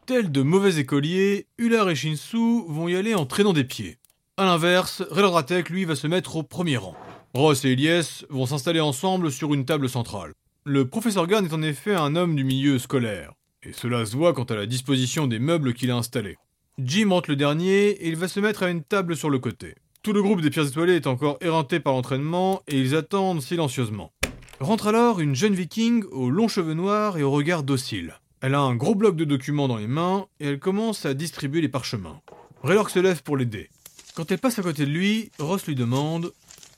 Tels 0.04 0.32
de 0.32 0.42
mauvais 0.42 0.76
écoliers, 0.76 1.46
Ular 1.56 1.88
et 1.88 1.94
Shinsu 1.94 2.64
vont 2.68 2.88
y 2.88 2.96
aller 2.96 3.14
en 3.14 3.24
traînant 3.24 3.54
des 3.54 3.64
pieds. 3.64 3.96
A 4.36 4.44
l'inverse, 4.44 5.02
Raylordratek, 5.10 5.70
lui, 5.70 5.86
va 5.86 5.94
se 5.94 6.06
mettre 6.06 6.36
au 6.36 6.42
premier 6.42 6.76
rang. 6.76 6.94
Ross 7.34 7.64
et 7.64 7.72
Ilyes 7.72 8.24
vont 8.30 8.46
s'installer 8.46 8.78
ensemble 8.78 9.32
sur 9.32 9.52
une 9.54 9.64
table 9.64 9.88
centrale. 9.88 10.34
Le 10.64 10.86
professeur 10.86 11.26
Garn 11.26 11.44
est 11.44 11.52
en 11.52 11.62
effet 11.62 11.92
un 11.92 12.14
homme 12.14 12.36
du 12.36 12.44
milieu 12.44 12.78
scolaire, 12.78 13.32
et 13.64 13.72
cela 13.72 14.06
se 14.06 14.16
voit 14.16 14.32
quant 14.32 14.44
à 14.44 14.54
la 14.54 14.66
disposition 14.66 15.26
des 15.26 15.40
meubles 15.40 15.74
qu'il 15.74 15.90
a 15.90 15.96
installés. 15.96 16.36
Jim 16.78 17.08
rentre 17.10 17.30
le 17.30 17.34
dernier 17.34 17.88
et 17.88 18.06
il 18.06 18.14
va 18.14 18.28
se 18.28 18.38
mettre 18.38 18.62
à 18.62 18.70
une 18.70 18.84
table 18.84 19.16
sur 19.16 19.30
le 19.30 19.40
côté. 19.40 19.74
Tout 20.04 20.12
le 20.12 20.22
groupe 20.22 20.42
des 20.42 20.50
pierres 20.50 20.68
étoilées 20.68 20.94
est 20.94 21.08
encore 21.08 21.38
éreinté 21.40 21.80
par 21.80 21.94
l'entraînement 21.94 22.62
et 22.68 22.78
ils 22.78 22.94
attendent 22.94 23.42
silencieusement. 23.42 24.12
Rentre 24.60 24.86
alors 24.86 25.18
une 25.18 25.34
jeune 25.34 25.54
viking 25.54 26.04
aux 26.12 26.30
longs 26.30 26.46
cheveux 26.46 26.74
noirs 26.74 27.18
et 27.18 27.24
au 27.24 27.32
regard 27.32 27.64
docile. 27.64 28.14
Elle 28.42 28.54
a 28.54 28.60
un 28.60 28.76
gros 28.76 28.94
bloc 28.94 29.16
de 29.16 29.24
documents 29.24 29.66
dans 29.66 29.78
les 29.78 29.88
mains 29.88 30.26
et 30.38 30.46
elle 30.46 30.60
commence 30.60 31.04
à 31.04 31.14
distribuer 31.14 31.62
les 31.62 31.68
parchemins. 31.68 32.20
Raylork 32.62 32.90
se 32.90 33.00
lève 33.00 33.24
pour 33.24 33.36
l'aider. 33.36 33.70
Quand 34.14 34.30
elle 34.30 34.38
passe 34.38 34.60
à 34.60 34.62
côté 34.62 34.86
de 34.86 34.90
lui, 34.92 35.32
Ross 35.40 35.66
lui 35.66 35.74
demande 35.74 36.32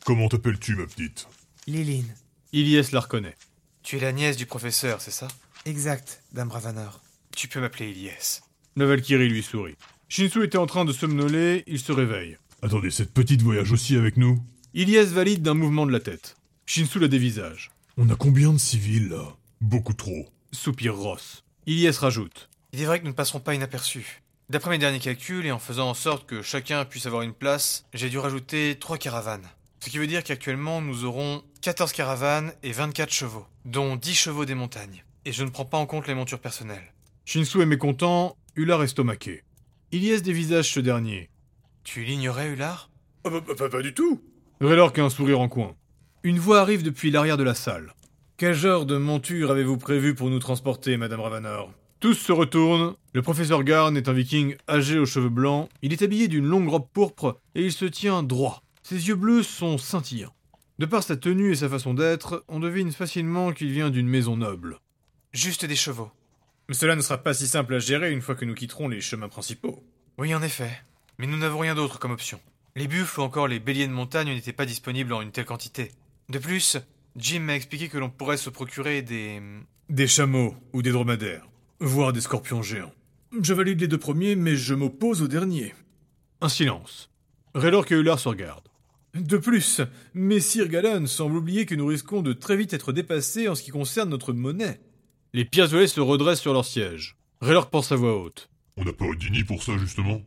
Comment 0.06 0.28
t'appelles-tu, 0.28 0.76
ma 0.76 0.86
petite? 0.86 1.26
Liline. 1.66 2.14
Ilyes 2.52 2.92
la 2.92 3.00
reconnaît. 3.00 3.34
Tu 3.82 3.96
es 3.96 4.00
la 4.00 4.12
nièce 4.12 4.36
du 4.36 4.46
professeur, 4.46 5.00
c'est 5.00 5.10
ça? 5.10 5.26
Exact, 5.64 6.22
Dame 6.30 6.52
Ravanor. 6.52 7.02
Tu 7.36 7.48
peux 7.48 7.60
m'appeler 7.60 7.90
Ilyes. 7.90 8.42
La 8.76 8.86
Valkyrie 8.86 9.28
lui 9.28 9.42
sourit. 9.42 9.74
Shinsu 10.08 10.44
était 10.44 10.58
en 10.58 10.66
train 10.66 10.84
de 10.84 10.92
somnoler, 10.92 11.64
il 11.66 11.80
se 11.80 11.90
réveille. 11.90 12.38
Attendez, 12.62 12.92
cette 12.92 13.12
petite 13.12 13.42
voyage 13.42 13.72
aussi 13.72 13.96
avec 13.96 14.16
nous? 14.16 14.40
Ilyes 14.74 15.06
valide 15.06 15.42
d'un 15.42 15.54
mouvement 15.54 15.86
de 15.86 15.92
la 15.92 15.98
tête. 15.98 16.36
Shinsu 16.66 17.00
la 17.00 17.08
dévisage. 17.08 17.72
On 17.96 18.08
a 18.08 18.14
combien 18.14 18.52
de 18.52 18.58
civils 18.58 19.08
là? 19.08 19.36
Beaucoup 19.60 19.94
trop. 19.94 20.28
Soupire 20.52 20.94
Ross. 20.94 21.42
Ilyes 21.66 21.98
rajoute. 21.98 22.48
Il 22.72 22.80
est 22.80 22.84
vrai 22.86 23.00
que 23.00 23.04
nous 23.06 23.10
ne 23.10 23.16
passerons 23.16 23.40
pas 23.40 23.56
inaperçus. 23.56 24.22
D'après 24.50 24.70
mes 24.70 24.78
derniers 24.78 25.00
calculs 25.00 25.46
et 25.46 25.50
en 25.50 25.58
faisant 25.58 25.90
en 25.90 25.94
sorte 25.94 26.28
que 26.28 26.42
chacun 26.42 26.84
puisse 26.84 27.06
avoir 27.06 27.22
une 27.22 27.34
place, 27.34 27.86
j'ai 27.92 28.08
dû 28.08 28.18
rajouter 28.18 28.78
3 28.78 28.98
caravanes. 28.98 29.48
Ce 29.80 29.90
qui 29.90 29.98
veut 29.98 30.06
dire 30.06 30.24
qu'actuellement 30.24 30.80
nous 30.80 31.04
aurons 31.04 31.42
14 31.62 31.92
caravanes 31.92 32.52
et 32.62 32.72
24 32.72 33.12
chevaux, 33.12 33.46
dont 33.64 33.96
10 33.96 34.14
chevaux 34.14 34.44
des 34.44 34.54
montagnes. 34.54 35.04
Et 35.24 35.32
je 35.32 35.44
ne 35.44 35.50
prends 35.50 35.64
pas 35.64 35.78
en 35.78 35.86
compte 35.86 36.06
les 36.06 36.14
montures 36.14 36.40
personnelles. 36.40 36.92
Shinsu 37.24 37.60
est 37.60 37.66
mécontent, 37.66 38.36
Ular 38.54 38.82
estomaqué. 38.82 39.42
Ilyes 39.92 40.22
dévisage 40.22 40.72
ce 40.72 40.80
dernier. 40.80 41.30
Tu 41.84 42.04
l'ignorais, 42.04 42.48
Ular? 42.48 42.90
Ah 43.24 43.30
bah, 43.30 43.40
bah, 43.46 43.54
bah, 43.58 43.68
pas 43.68 43.82
du 43.82 43.94
tout 43.94 44.20
Raylork 44.60 44.98
a 44.98 45.04
un 45.04 45.10
sourire 45.10 45.40
en 45.40 45.48
coin. 45.48 45.74
Une 46.22 46.38
voix 46.38 46.60
arrive 46.60 46.82
depuis 46.82 47.10
l'arrière 47.10 47.36
de 47.36 47.42
la 47.42 47.54
salle. 47.54 47.94
Quel 48.36 48.54
genre 48.54 48.86
de 48.86 48.96
monture 48.96 49.50
avez-vous 49.50 49.76
prévu 49.76 50.14
pour 50.14 50.30
nous 50.30 50.38
transporter, 50.38 50.96
Madame 50.96 51.20
Ravanor? 51.20 51.72
Tous 52.00 52.14
se 52.14 52.32
retournent. 52.32 52.94
Le 53.14 53.22
professeur 53.22 53.64
Garn 53.64 53.96
est 53.96 54.08
un 54.08 54.12
viking 54.12 54.56
âgé 54.68 54.98
aux 54.98 55.06
cheveux 55.06 55.28
blancs. 55.28 55.68
Il 55.82 55.92
est 55.92 56.02
habillé 56.02 56.28
d'une 56.28 56.46
longue 56.46 56.68
robe 56.68 56.86
pourpre 56.92 57.40
et 57.54 57.64
il 57.64 57.72
se 57.72 57.84
tient 57.84 58.22
droit. 58.22 58.62
Ses 58.88 59.08
yeux 59.08 59.16
bleus 59.16 59.42
sont 59.42 59.78
scintillants. 59.78 60.32
De 60.78 60.86
par 60.86 61.02
sa 61.02 61.16
tenue 61.16 61.50
et 61.50 61.56
sa 61.56 61.68
façon 61.68 61.92
d'être, 61.92 62.44
on 62.46 62.60
devine 62.60 62.92
facilement 62.92 63.50
qu'il 63.50 63.72
vient 63.72 63.90
d'une 63.90 64.06
maison 64.06 64.36
noble. 64.36 64.78
Juste 65.32 65.64
des 65.64 65.74
chevaux. 65.74 66.12
Mais 66.68 66.74
cela 66.76 66.94
ne 66.94 67.00
sera 67.00 67.18
pas 67.18 67.34
si 67.34 67.48
simple 67.48 67.74
à 67.74 67.78
gérer 67.80 68.12
une 68.12 68.20
fois 68.20 68.36
que 68.36 68.44
nous 68.44 68.54
quitterons 68.54 68.86
les 68.86 69.00
chemins 69.00 69.28
principaux. 69.28 69.82
Oui, 70.18 70.32
en 70.36 70.40
effet. 70.40 70.70
Mais 71.18 71.26
nous 71.26 71.36
n'avons 71.36 71.58
rien 71.58 71.74
d'autre 71.74 71.98
comme 71.98 72.12
option. 72.12 72.38
Les 72.76 72.86
buffles 72.86 73.18
ou 73.18 73.24
encore 73.24 73.48
les 73.48 73.58
béliers 73.58 73.88
de 73.88 73.92
montagne 73.92 74.28
n'étaient 74.28 74.52
pas 74.52 74.66
disponibles 74.66 75.14
en 75.14 75.20
une 75.20 75.32
telle 75.32 75.46
quantité. 75.46 75.90
De 76.28 76.38
plus, 76.38 76.78
Jim 77.16 77.40
m'a 77.40 77.56
expliqué 77.56 77.88
que 77.88 77.98
l'on 77.98 78.08
pourrait 78.08 78.36
se 78.36 78.50
procurer 78.50 79.02
des... 79.02 79.42
Des 79.88 80.06
chameaux 80.06 80.54
ou 80.72 80.82
des 80.82 80.92
dromadaires, 80.92 81.48
voire 81.80 82.12
des 82.12 82.20
scorpions 82.20 82.62
géants. 82.62 82.94
Je 83.42 83.52
valide 83.52 83.80
les 83.80 83.88
deux 83.88 83.98
premiers, 83.98 84.36
mais 84.36 84.54
je 84.54 84.74
m'oppose 84.74 85.22
au 85.22 85.26
dernier. 85.26 85.74
Un 86.40 86.48
silence. 86.48 87.10
Raylork 87.56 87.90
et 87.90 87.96
Ular 87.96 88.20
se 88.20 88.28
regardent. 88.28 88.68
De 89.20 89.38
plus, 89.38 89.80
Messire 90.14 90.68
Gallon 90.68 91.06
semble 91.06 91.36
oublier 91.36 91.64
que 91.64 91.74
nous 91.74 91.86
risquons 91.86 92.22
de 92.22 92.32
très 92.32 92.56
vite 92.56 92.74
être 92.74 92.92
dépassés 92.92 93.48
en 93.48 93.54
ce 93.54 93.62
qui 93.62 93.70
concerne 93.70 94.10
notre 94.10 94.32
monnaie. 94.32 94.80
Les 95.32 95.44
pierres 95.44 95.68
violées 95.68 95.86
se 95.86 96.00
redressent 96.00 96.40
sur 96.40 96.52
leur 96.52 96.64
siège. 96.64 97.16
Raylork 97.40 97.70
pense 97.70 97.92
à 97.92 97.96
voix 97.96 98.20
haute. 98.20 98.50
On 98.76 98.84
n'a 98.84 98.92
pas 98.92 99.06
Dini 99.18 99.44
pour 99.44 99.62
ça, 99.62 99.78
justement? 99.78 100.20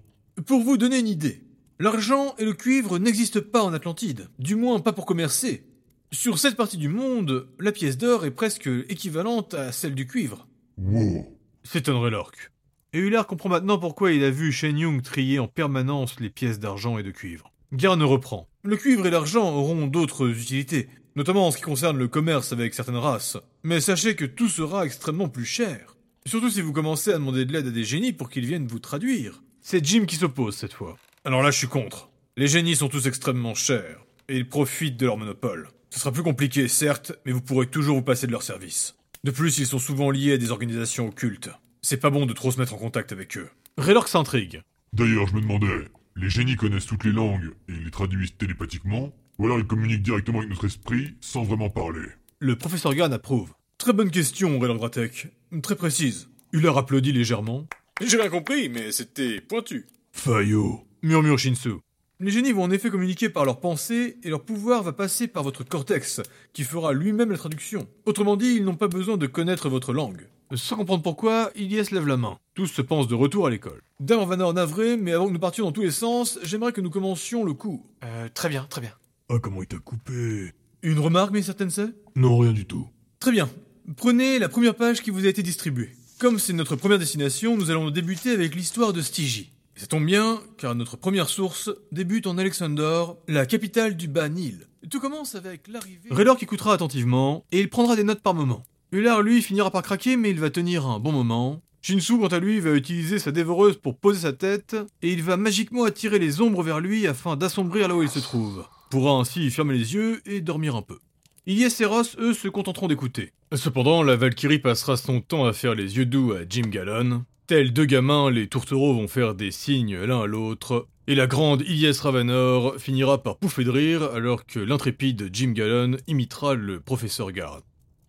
Pour 0.46 0.64
vous 0.64 0.78
donner 0.78 1.00
une 1.00 1.08
idée, 1.08 1.44
l'argent 1.80 2.34
et 2.38 2.46
le 2.46 2.54
cuivre 2.54 2.98
n'existent 2.98 3.42
pas 3.42 3.62
en 3.62 3.74
Atlantide, 3.74 4.30
du 4.40 4.56
moins 4.56 4.80
pas 4.80 4.94
pour 4.94 5.06
commercer. 5.06 5.66
Sur 6.12 6.40
cette 6.40 6.56
partie 6.56 6.78
du 6.78 6.90
monde, 6.90 7.48
la 7.60 7.72
pièce 7.72 7.98
d'or 7.98 8.26
est 8.26 8.32
presque 8.32 8.70
équivalente 8.90 9.54
à 9.54 9.72
celle 9.72 9.94
du 9.94 10.08
cuivre. 10.08 10.48
Wow 10.78 11.38
S'étonne 11.64 11.98
Raylork. 11.98 12.52
Et 12.94 13.00
Ular 13.00 13.28
comprend 13.28 13.50
maintenant 13.50 13.78
pourquoi 13.78 14.12
il 14.14 14.24
a 14.24 14.32
vu 14.32 14.52
Shen 14.52 14.80
Yung 14.80 15.02
trier 15.04 15.38
en 15.38 15.48
permanence 15.48 16.20
les 16.20 16.32
pièces 16.32 16.60
d'argent 16.60 16.98
et 16.98 17.04
de 17.04 17.12
cuivre. 17.12 17.52
Garn 17.72 18.02
reprend. 18.02 18.48
Le 18.70 18.78
cuivre 18.78 19.08
et 19.08 19.10
l'argent 19.10 19.50
auront 19.50 19.88
d'autres 19.88 20.30
utilités, 20.30 20.90
notamment 21.16 21.48
en 21.48 21.52
ce 21.52 21.58
qui 21.58 21.64
concerne 21.64 21.98
le 21.98 22.08
commerce 22.08 22.54
avec 22.54 22.76
certaines 22.76 22.98
races. 22.98 23.36
Mais 23.64 23.82
sachez 23.82 24.16
que 24.16 24.26
tout 24.26 24.48
sera 24.48 24.86
extrêmement 24.86 25.28
plus 25.28 25.44
cher. 25.44 25.98
Surtout 26.28 26.52
si 26.52 26.62
vous 26.62 26.72
commencez 26.72 27.10
à 27.10 27.14
demander 27.14 27.46
de 27.46 27.52
l'aide 27.52 27.66
à 27.66 27.72
des 27.72 27.84
génies 27.84 28.14
pour 28.14 28.30
qu'ils 28.30 28.46
viennent 28.46 28.68
vous 28.68 28.78
traduire. 28.78 29.42
C'est 29.60 29.84
Jim 29.84 30.06
qui 30.06 30.18
s'oppose 30.18 30.56
cette 30.56 30.74
fois. 30.74 30.98
Alors 31.26 31.42
là, 31.42 31.50
je 31.50 31.58
suis 31.58 31.68
contre. 31.68 32.12
Les 32.38 32.48
génies 32.48 32.76
sont 32.76 32.90
tous 32.90 33.08
extrêmement 33.08 33.56
chers, 33.56 34.06
et 34.28 34.38
ils 34.38 34.48
profitent 34.48 34.98
de 34.98 35.08
leur 35.08 35.18
monopole. 35.18 35.70
Ce 35.90 36.00
sera 36.00 36.12
plus 36.12 36.22
compliqué, 36.22 36.68
certes, 36.68 37.14
mais 37.26 37.32
vous 37.32 37.42
pourrez 37.42 37.66
toujours 37.66 37.96
vous 37.96 38.04
passer 38.04 38.28
de 38.28 38.32
leur 38.32 38.44
service. 38.44 38.98
De 39.24 39.32
plus, 39.32 39.58
ils 39.58 39.66
sont 39.66 39.80
souvent 39.80 40.12
liés 40.12 40.34
à 40.34 40.38
des 40.38 40.52
organisations 40.52 41.08
occultes. 41.08 41.50
C'est 41.82 41.98
pas 41.98 42.12
bon 42.12 42.28
de 42.28 42.34
trop 42.34 42.52
se 42.52 42.60
mettre 42.60 42.76
en 42.76 42.78
contact 42.78 43.14
avec 43.14 43.36
eux. 43.36 43.50
Raylork 43.80 44.08
s'intrigue. 44.08 44.62
D'ailleurs, 44.94 45.26
je 45.26 45.34
me 45.34 45.42
demandais, 45.42 45.88
les 46.20 46.30
génies 46.30 46.56
connaissent 46.56 46.86
toutes 46.86 47.06
les 47.06 47.12
langues 47.12 47.52
et 47.68 47.74
ils 47.74 47.86
les 47.86 47.92
traduisent 47.92 48.36
télépathiquement 48.38 49.14
Ou 49.38 49.46
alors 49.46 49.60
il 49.60 49.66
communique 49.66 50.02
directement 50.02 50.40
avec 50.40 50.50
notre 50.50 50.66
esprit, 50.66 51.16
sans 51.22 51.44
vraiment 51.44 51.70
parler. 51.70 52.06
Le 52.40 52.56
professeur 52.56 52.94
Garn 52.94 53.14
approuve. 53.14 53.54
Très 53.78 53.94
bonne 53.94 54.12
question, 54.12 54.60
Raylor 54.60 54.78
Gratek. 54.78 55.28
Très 55.64 55.76
précise. 55.76 56.28
Ular 56.52 56.78
applaudit 56.78 57.14
légèrement. 57.14 57.68
J'ai 58.02 58.18
rien 58.18 58.30
compris, 58.30 58.70
mais 58.70 58.92
c'était 58.92 59.40
pointu. 59.40 59.88
Fayot. 60.12 60.82
Murmure 61.02 61.40
Shinsu. 61.40 61.76
Les 62.20 62.32
génies 62.32 62.52
vont 62.52 62.64
en 62.64 62.72
effet 62.72 62.90
communiquer 62.90 63.30
par 63.30 63.46
leurs 63.46 63.62
pensées, 63.62 64.18
et 64.24 64.30
leur 64.30 64.44
pouvoir 64.44 64.84
va 64.84 64.92
passer 64.92 65.30
par 65.30 65.44
votre 65.44 65.64
cortex, 65.64 66.22
qui 66.52 66.64
fera 66.64 66.92
lui-même 66.92 67.32
la 67.32 67.38
traduction. 67.38 67.88
Autrement 68.06 68.36
dit, 68.36 68.56
ils 68.58 68.66
n'ont 68.66 68.76
pas 68.76 68.90
besoin 68.90 69.16
de 69.16 69.28
connaître 69.28 69.70
votre 69.70 69.94
langue. 69.94 70.28
Sans 70.54 70.76
comprendre 70.76 71.04
pourquoi, 71.04 71.52
Ilyes 71.56 71.92
lève 71.92 72.08
la 72.08 72.18
main. 72.18 72.38
Tous 72.60 72.68
se 72.68 72.82
pensent 72.82 73.08
de 73.08 73.16
retour 73.16 73.48
à 73.48 73.50
l'école. 73.50 73.82
Dame 74.02 74.28
Vanor 74.28 74.54
navré, 74.54 74.98
mais 74.98 75.14
avant 75.14 75.28
que 75.28 75.32
nous 75.32 75.40
partions 75.40 75.64
dans 75.64 75.72
tous 75.72 75.84
les 75.84 75.92
sens, 75.92 76.38
j'aimerais 76.44 76.74
que 76.74 76.82
nous 76.82 76.90
commencions 76.90 77.46
le 77.46 77.54
cours. 77.54 77.86
Euh, 78.04 78.28
très 78.34 78.50
bien, 78.50 78.66
très 78.70 78.82
bien. 78.82 78.92
Ah, 79.30 79.36
comment 79.42 79.62
il 79.62 79.68
t'a 79.68 79.78
coupé? 79.78 80.52
Une 80.82 81.00
remarque, 81.00 81.32
Mr. 81.32 81.54
Tensei 81.54 81.86
Non, 82.18 82.38
rien 82.38 82.52
du 82.52 82.66
tout. 82.66 82.86
Très 83.22 83.32
bien. 83.32 83.50
Prenez 83.96 84.40
la 84.40 84.50
première 84.50 84.76
page 84.76 85.02
qui 85.02 85.10
vous 85.10 85.26
a 85.26 85.30
été 85.30 85.42
distribuée. 85.42 85.92
Comme 86.20 86.38
c'est 86.38 86.52
notre 86.52 86.76
première 86.76 87.00
destination, 87.00 87.56
nous 87.56 87.72
allons 87.72 87.92
débuter 87.92 88.32
avec 88.32 88.54
l'histoire 88.56 88.92
de 88.92 89.02
Stygie. 89.02 89.54
Et 89.78 89.80
ça 89.80 89.88
tombe 89.88 90.06
bien, 90.06 90.42
car 90.58 90.76
notre 90.76 90.98
première 90.98 91.30
source 91.30 91.70
débute 91.94 92.28
en 92.28 92.38
Alexandor, 92.38 93.20
la 93.30 93.46
capitale 93.46 93.96
du 93.96 94.10
Bas-Nil. 94.10 94.68
Tout 94.90 95.00
commence 95.00 95.36
avec 95.36 95.70
l'arrivée... 95.70 96.10
Raylor 96.12 96.36
qui 96.36 96.44
écoutera 96.44 96.74
attentivement, 96.74 97.46
et 97.54 97.62
il 97.62 97.70
prendra 97.70 97.96
des 97.96 98.04
notes 98.04 98.22
par 98.22 98.34
moment. 98.34 98.66
Ular, 98.92 99.22
lui, 99.22 99.42
finira 99.42 99.72
par 99.72 99.84
craquer, 99.84 100.18
mais 100.18 100.32
il 100.32 100.42
va 100.42 100.50
tenir 100.50 100.88
un 100.88 101.00
bon 101.00 101.14
moment. 101.14 101.62
Shinsu, 101.82 102.20
quant 102.20 102.28
à 102.28 102.40
lui, 102.40 102.60
va 102.60 102.74
utiliser 102.74 103.20
sa 103.20 103.32
dévoreuse 103.32 103.78
pour 103.78 103.98
poser 103.98 104.22
sa 104.22 104.34
tête, 104.34 104.76
et 105.02 105.12
il 105.14 105.24
va 105.24 105.38
magiquement 105.38 105.86
attirer 105.86 106.20
les 106.20 106.42
ombres 106.42 106.62
vers 106.62 106.80
lui 106.80 107.08
afin 107.08 107.38
d'assombrir 107.38 107.88
là 107.88 107.96
où 107.96 108.04
il 108.04 108.10
se 108.10 108.20
trouve. 108.20 108.66
Pourra 108.90 109.14
ainsi 109.14 109.50
fermer 109.50 109.78
les 109.78 109.94
yeux 109.94 110.22
et 110.26 110.42
dormir 110.42 110.76
un 110.76 110.82
peu. 110.82 111.00
Ilyes 111.46 111.74
et 111.80 111.86
Ross, 111.86 112.18
eux, 112.20 112.34
se 112.34 112.48
contenteront 112.48 112.88
d'écouter. 112.88 113.32
Cependant, 113.56 114.04
la 114.04 114.16
Valkyrie 114.16 114.60
passera 114.60 114.98
son 114.98 115.22
temps 115.22 115.46
à 115.46 115.54
faire 115.54 115.74
les 115.74 115.98
yeux 115.98 116.06
doux 116.06 116.34
à 116.34 116.40
Jim 116.48 116.68
Gallon. 116.70 117.24
Tels 117.48 117.74
deux 117.74 117.86
gamins, 117.86 118.30
les 118.30 118.48
tourtereaux 118.48 118.94
vont 118.94 119.08
faire 119.08 119.34
des 119.34 119.50
signes 119.50 119.98
l'un 119.98 120.22
à 120.22 120.28
l'autre, 120.28 120.88
et 121.08 121.16
la 121.16 121.26
grande 121.26 121.64
Ilyes 121.64 122.00
Ravanor 122.02 122.76
finira 122.78 123.24
par 123.24 123.38
pouffer 123.38 123.64
de 123.64 123.72
rire 123.72 124.04
alors 124.14 124.46
que 124.46 124.60
l'intrépide 124.60 125.30
Jim 125.34 125.54
Gallon 125.54 125.98
imitera 126.08 126.54
le 126.54 126.80
professeur 126.80 127.32
Gard. 127.32 127.62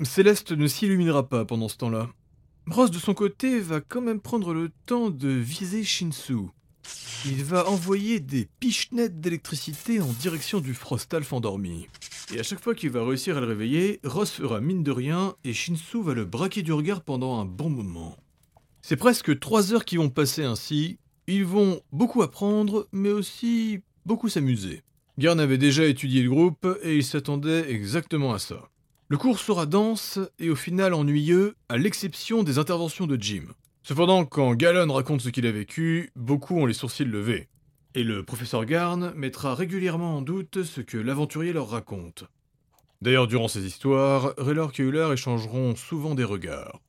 Céleste 0.03 0.53
ne 0.53 0.67
s'illuminera 0.67 1.29
pas 1.29 1.47
pendant 1.47 1.69
ce 1.69 1.79
temps-là. 1.79 2.11
Ross, 2.67 2.91
de 2.91 2.99
son 2.99 3.15
côté, 3.15 3.61
va 3.61 3.81
quand 3.81 4.01
même 4.01 4.21
prendre 4.21 4.53
le 4.55 4.71
temps 4.87 5.11
de 5.11 5.29
viser 5.29 5.83
Shinsu. 5.83 6.37
Il 7.27 7.45
va 7.45 7.69
envoyer 7.69 8.21
des 8.21 8.49
pichenettes 8.61 9.21
d'électricité 9.21 10.01
en 10.01 10.13
direction 10.13 10.61
du 10.61 10.75
Frostalf 10.75 11.33
endormi. 11.33 11.89
Et 12.35 12.39
à 12.39 12.43
chaque 12.43 12.63
fois 12.63 12.75
qu'il 12.75 12.91
va 12.91 13.05
réussir 13.05 13.37
à 13.37 13.41
le 13.41 13.47
réveiller, 13.47 14.01
Ross 14.05 14.31
fera 14.31 14.61
mine 14.61 14.83
de 14.83 14.91
rien 14.91 15.35
et 15.45 15.53
Shinsu 15.53 16.03
va 16.03 16.15
le 16.15 16.25
braquer 16.25 16.63
du 16.63 16.73
regard 16.73 17.03
pendant 17.03 17.41
un 17.41 17.45
bon 17.45 17.71
moment. 17.71 18.17
C'est 18.83 18.97
presque 18.97 19.39
trois 19.39 19.73
heures 19.73 19.85
qui 19.85 19.97
vont 19.97 20.09
passer 20.09 20.45
ainsi. 20.45 20.99
Ils 21.27 21.45
vont 21.45 21.81
beaucoup 21.93 22.23
apprendre, 22.23 22.89
mais 22.93 23.11
aussi 23.11 23.81
beaucoup 24.07 24.29
s'amuser. 24.29 24.83
Garn 25.19 25.39
avait 25.39 25.59
déjà 25.59 25.85
étudié 25.85 26.23
le 26.23 26.31
groupe 26.31 26.67
et 26.83 26.97
il 26.97 27.05
s'attendait 27.05 27.71
exactement 27.71 28.33
à 28.33 28.39
ça. 28.39 28.71
Le 29.11 29.19
cours 29.19 29.41
sera 29.41 29.67
dense 29.67 30.21
et 30.39 30.51
au 30.51 30.55
final 30.55 30.95
ennuyeux, 30.95 31.57
à 31.69 31.77
l'exception 31.77 32.45
des 32.45 32.59
interventions 32.59 33.09
de 33.09 33.21
Jim. 33.21 33.43
Cependant, 33.83 34.25
quand 34.25 34.55
Gallon 34.55 34.93
raconte 34.93 35.21
ce 35.21 35.31
qu'il 35.31 35.47
a 35.47 35.51
vécu, 35.51 36.13
beaucoup 36.15 36.61
ont 36.61 36.65
les 36.65 36.75
sourcils 36.75 37.05
levés. 37.05 37.49
Et 37.97 38.05
le 38.05 38.23
professeur 38.23 38.65
Garn 38.65 39.13
mettra 39.17 39.57
régulièrement 39.57 40.19
en 40.19 40.23
doute 40.23 40.63
ce 40.63 40.81
que 40.81 40.97
l'aventurier 40.97 41.53
leur 41.53 41.71
raconte. 41.71 42.23
D'ailleurs, 43.03 43.27
durant 43.27 43.49
ces 43.49 43.67
histoires, 43.67 44.33
Raylor 44.39 44.71
et 44.79 44.83
Euler 44.83 45.09
échangeront 45.13 45.75
souvent 45.75 46.15
des 46.15 46.23
regards. 46.23 46.81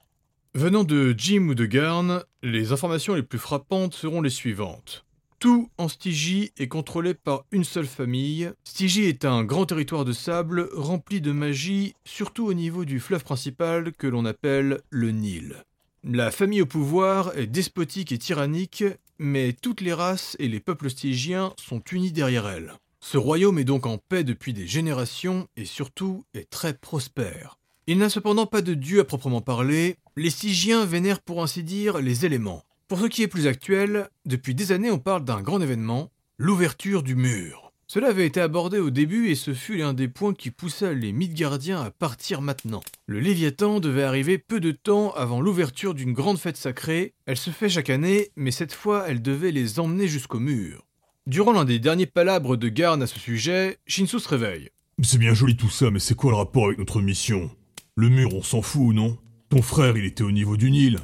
Venant 0.53 0.83
de 0.83 1.15
Jim 1.17 1.47
ou 1.49 1.55
de 1.55 1.65
Garn, 1.65 2.23
les 2.43 2.71
informations 2.71 3.15
les 3.15 3.23
plus 3.23 3.39
frappantes 3.39 3.95
seront 3.95 4.21
les 4.21 4.29
suivantes. 4.29 5.07
Tout 5.41 5.71
en 5.79 5.87
Stygie 5.87 6.51
est 6.59 6.67
contrôlé 6.67 7.15
par 7.15 7.45
une 7.51 7.63
seule 7.63 7.87
famille. 7.87 8.51
Stygie 8.63 9.05
est 9.05 9.25
un 9.25 9.43
grand 9.43 9.65
territoire 9.65 10.05
de 10.05 10.13
sable 10.13 10.69
rempli 10.71 11.19
de 11.19 11.31
magie, 11.31 11.95
surtout 12.05 12.45
au 12.45 12.53
niveau 12.53 12.85
du 12.85 12.99
fleuve 12.99 13.23
principal 13.23 13.91
que 13.91 14.05
l'on 14.05 14.25
appelle 14.25 14.81
le 14.91 15.09
Nil. 15.09 15.55
La 16.03 16.29
famille 16.29 16.61
au 16.61 16.67
pouvoir 16.67 17.35
est 17.35 17.47
despotique 17.47 18.11
et 18.11 18.19
tyrannique, 18.19 18.83
mais 19.17 19.53
toutes 19.53 19.81
les 19.81 19.93
races 19.93 20.35
et 20.37 20.47
les 20.47 20.59
peuples 20.59 20.91
stygiens 20.91 21.53
sont 21.57 21.81
unis 21.91 22.11
derrière 22.11 22.47
elle. 22.47 22.73
Ce 22.99 23.17
royaume 23.17 23.57
est 23.57 23.63
donc 23.63 23.87
en 23.87 23.97
paix 23.97 24.23
depuis 24.23 24.53
des 24.53 24.67
générations 24.67 25.47
et 25.57 25.65
surtout 25.65 26.23
est 26.35 26.51
très 26.51 26.75
prospère. 26.75 27.57
Il 27.87 27.97
n'a 27.97 28.09
cependant 28.09 28.45
pas 28.45 28.61
de 28.61 28.75
dieu 28.75 28.99
à 28.99 29.05
proprement 29.05 29.41
parler, 29.41 29.97
les 30.15 30.29
Stygiens 30.29 30.85
vénèrent 30.85 31.19
pour 31.19 31.41
ainsi 31.41 31.63
dire 31.63 31.97
les 31.97 32.27
éléments. 32.27 32.63
Pour 32.91 32.99
ce 32.99 33.05
qui 33.05 33.23
est 33.23 33.29
plus 33.29 33.47
actuel, 33.47 34.09
depuis 34.25 34.53
des 34.53 34.73
années 34.73 34.91
on 34.91 34.99
parle 34.99 35.23
d'un 35.23 35.41
grand 35.41 35.61
événement, 35.61 36.11
l'ouverture 36.37 37.03
du 37.03 37.15
mur. 37.15 37.71
Cela 37.87 38.09
avait 38.09 38.25
été 38.25 38.41
abordé 38.41 38.79
au 38.79 38.89
début 38.89 39.29
et 39.29 39.35
ce 39.35 39.53
fut 39.53 39.77
l'un 39.77 39.93
des 39.93 40.09
points 40.09 40.33
qui 40.33 40.51
poussa 40.51 40.91
les 40.91 41.13
Midgardiens 41.13 41.79
à 41.79 41.89
partir 41.89 42.41
maintenant. 42.41 42.81
Le 43.05 43.21
Léviathan 43.21 43.79
devait 43.79 44.03
arriver 44.03 44.37
peu 44.37 44.59
de 44.59 44.71
temps 44.71 45.11
avant 45.11 45.39
l'ouverture 45.39 45.93
d'une 45.93 46.11
grande 46.11 46.37
fête 46.37 46.57
sacrée, 46.57 47.13
elle 47.25 47.37
se 47.37 47.49
fait 47.49 47.69
chaque 47.69 47.89
année, 47.89 48.31
mais 48.35 48.51
cette 48.51 48.73
fois 48.73 49.05
elle 49.07 49.21
devait 49.21 49.51
les 49.51 49.79
emmener 49.79 50.09
jusqu'au 50.09 50.39
mur. 50.39 50.85
Durant 51.27 51.53
l'un 51.53 51.63
des 51.63 51.79
derniers 51.79 52.07
palabres 52.07 52.57
de 52.57 52.67
Garn 52.67 53.01
à 53.01 53.07
ce 53.07 53.19
sujet, 53.21 53.77
Shinsu 53.87 54.19
se 54.19 54.27
réveille. 54.27 54.67
C'est 55.01 55.17
bien 55.17 55.33
joli 55.33 55.55
tout 55.55 55.69
ça, 55.69 55.91
mais 55.91 55.99
c'est 55.99 56.15
quoi 56.15 56.31
le 56.31 56.37
rapport 56.37 56.65
avec 56.65 56.77
notre 56.77 57.01
mission? 57.01 57.51
Le 57.95 58.09
mur, 58.09 58.35
on 58.35 58.43
s'en 58.43 58.61
fout, 58.61 58.93
non? 58.93 59.17
Ton 59.47 59.61
frère, 59.61 59.95
il 59.95 60.03
était 60.03 60.23
au 60.23 60.31
niveau 60.31 60.57
du 60.57 60.69
Nil. 60.71 60.99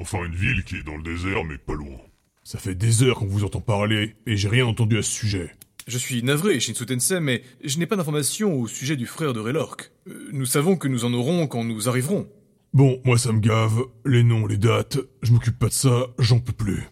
Euh. 0.00 0.02
Enfin, 0.02 0.24
une 0.24 0.34
ville 0.34 0.64
qui 0.64 0.76
est 0.76 0.82
dans 0.82 0.96
le 0.96 1.02
désert, 1.02 1.44
mais 1.44 1.58
pas 1.58 1.74
loin. 1.74 1.98
Ça 2.42 2.58
fait 2.58 2.74
des 2.74 3.02
heures 3.02 3.18
qu'on 3.18 3.26
vous 3.26 3.44
entend 3.44 3.60
parler, 3.60 4.16
et 4.26 4.36
j'ai 4.36 4.48
rien 4.48 4.66
entendu 4.66 4.98
à 4.98 5.02
ce 5.02 5.12
sujet. 5.12 5.54
Je 5.86 5.98
suis 5.98 6.22
navré, 6.22 6.58
Shinsu 6.60 6.86
Tensei, 6.86 7.20
mais 7.20 7.42
je 7.64 7.78
n'ai 7.78 7.86
pas 7.86 7.96
d'informations 7.96 8.58
au 8.58 8.66
sujet 8.66 8.96
du 8.96 9.06
frère 9.06 9.32
de 9.32 9.40
Raylork. 9.40 9.90
Euh, 10.08 10.28
nous 10.32 10.46
savons 10.46 10.76
que 10.76 10.88
nous 10.88 11.04
en 11.04 11.12
aurons 11.12 11.46
quand 11.46 11.64
nous 11.64 11.88
arriverons. 11.88 12.28
Bon, 12.72 13.00
moi 13.04 13.18
ça 13.18 13.32
me 13.32 13.40
gave, 13.40 13.82
les 14.06 14.22
noms, 14.22 14.46
les 14.46 14.56
dates, 14.56 14.98
je 15.22 15.32
m'occupe 15.32 15.58
pas 15.58 15.66
de 15.66 15.72
ça, 15.72 16.06
j'en 16.20 16.38
peux 16.38 16.52
plus. 16.52 16.84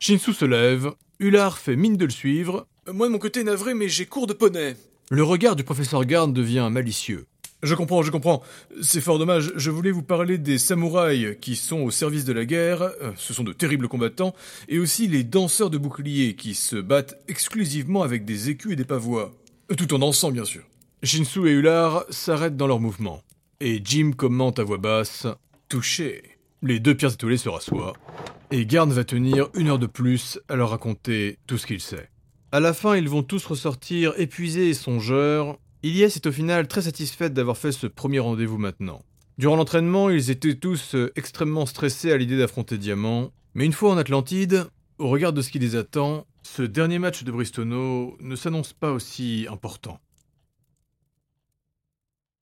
Shinsu 0.00 0.32
se 0.32 0.44
lève, 0.44 0.90
Ular 1.20 1.58
fait 1.58 1.76
mine 1.76 1.96
de 1.96 2.04
le 2.04 2.10
suivre. 2.10 2.66
Moi 2.92 3.06
de 3.06 3.12
mon 3.12 3.18
côté 3.18 3.44
navré, 3.44 3.74
mais 3.74 3.88
j'ai 3.88 4.06
cours 4.06 4.26
de 4.26 4.32
poney. 4.32 4.76
Le 5.10 5.22
regard 5.22 5.54
du 5.56 5.62
professeur 5.62 6.04
Garn 6.04 6.32
devient 6.32 6.68
malicieux. 6.70 7.26
Je 7.62 7.74
comprends, 7.74 8.02
je 8.02 8.10
comprends. 8.12 8.42
C'est 8.82 9.00
fort 9.00 9.18
dommage. 9.18 9.52
Je 9.56 9.70
voulais 9.70 9.90
vous 9.90 10.02
parler 10.02 10.38
des 10.38 10.58
samouraïs 10.58 11.36
qui 11.40 11.56
sont 11.56 11.80
au 11.80 11.90
service 11.90 12.24
de 12.24 12.32
la 12.32 12.44
guerre. 12.44 12.82
Euh, 12.82 13.12
Ce 13.16 13.34
sont 13.34 13.42
de 13.42 13.52
terribles 13.52 13.88
combattants. 13.88 14.34
Et 14.68 14.78
aussi 14.78 15.08
les 15.08 15.24
danseurs 15.24 15.70
de 15.70 15.78
boucliers 15.78 16.36
qui 16.36 16.54
se 16.54 16.76
battent 16.76 17.18
exclusivement 17.26 18.02
avec 18.02 18.24
des 18.24 18.48
écus 18.50 18.72
et 18.72 18.76
des 18.76 18.84
pavois. 18.84 19.32
Euh, 19.72 19.74
Tout 19.74 19.92
en 19.92 19.98
dansant, 19.98 20.30
bien 20.30 20.44
sûr. 20.44 20.62
Shinsu 21.02 21.48
et 21.48 21.52
Ular 21.52 22.04
s'arrêtent 22.10 22.56
dans 22.56 22.66
leur 22.68 22.80
mouvement. 22.80 23.22
Et 23.60 23.80
Jim 23.84 24.12
commente 24.16 24.58
à 24.60 24.64
voix 24.64 24.78
basse 24.78 25.26
Touché. 25.68 26.22
Les 26.62 26.78
deux 26.80 26.94
pierres 26.94 27.12
étoilées 27.12 27.36
se 27.36 27.48
rassoient. 27.48 27.92
Et 28.50 28.66
Garn 28.66 28.90
va 28.90 29.04
tenir 29.04 29.48
une 29.54 29.68
heure 29.68 29.78
de 29.78 29.86
plus 29.86 30.38
à 30.48 30.56
leur 30.56 30.70
raconter 30.70 31.38
tout 31.46 31.58
ce 31.58 31.66
qu'il 31.66 31.80
sait. 31.80 32.08
À 32.50 32.60
la 32.60 32.72
fin, 32.72 32.96
ils 32.96 33.08
vont 33.08 33.22
tous 33.22 33.44
ressortir 33.44 34.14
épuisés 34.16 34.70
et 34.70 34.74
songeurs. 34.74 35.58
Ilyes 35.84 36.02
est 36.02 36.26
au 36.26 36.32
final 36.32 36.66
très 36.66 36.82
satisfaite 36.82 37.34
d'avoir 37.34 37.56
fait 37.56 37.70
ce 37.70 37.86
premier 37.86 38.18
rendez-vous 38.18 38.58
maintenant. 38.58 39.04
Durant 39.38 39.54
l'entraînement, 39.54 40.10
ils 40.10 40.30
étaient 40.30 40.56
tous 40.56 40.96
euh, 40.96 41.12
extrêmement 41.14 41.66
stressés 41.66 42.10
à 42.10 42.16
l'idée 42.16 42.36
d'affronter 42.36 42.78
Diamant. 42.78 43.30
Mais 43.54 43.64
une 43.64 43.72
fois 43.72 43.92
en 43.92 43.96
Atlantide, 43.96 44.66
au 44.98 45.08
regard 45.08 45.32
de 45.32 45.40
ce 45.40 45.50
qui 45.50 45.60
les 45.60 45.76
attend, 45.76 46.26
ce 46.42 46.62
dernier 46.62 46.98
match 46.98 47.22
de 47.22 47.30
Bristono 47.30 48.16
ne 48.18 48.34
s'annonce 48.34 48.72
pas 48.72 48.90
aussi 48.90 49.46
important. 49.48 50.00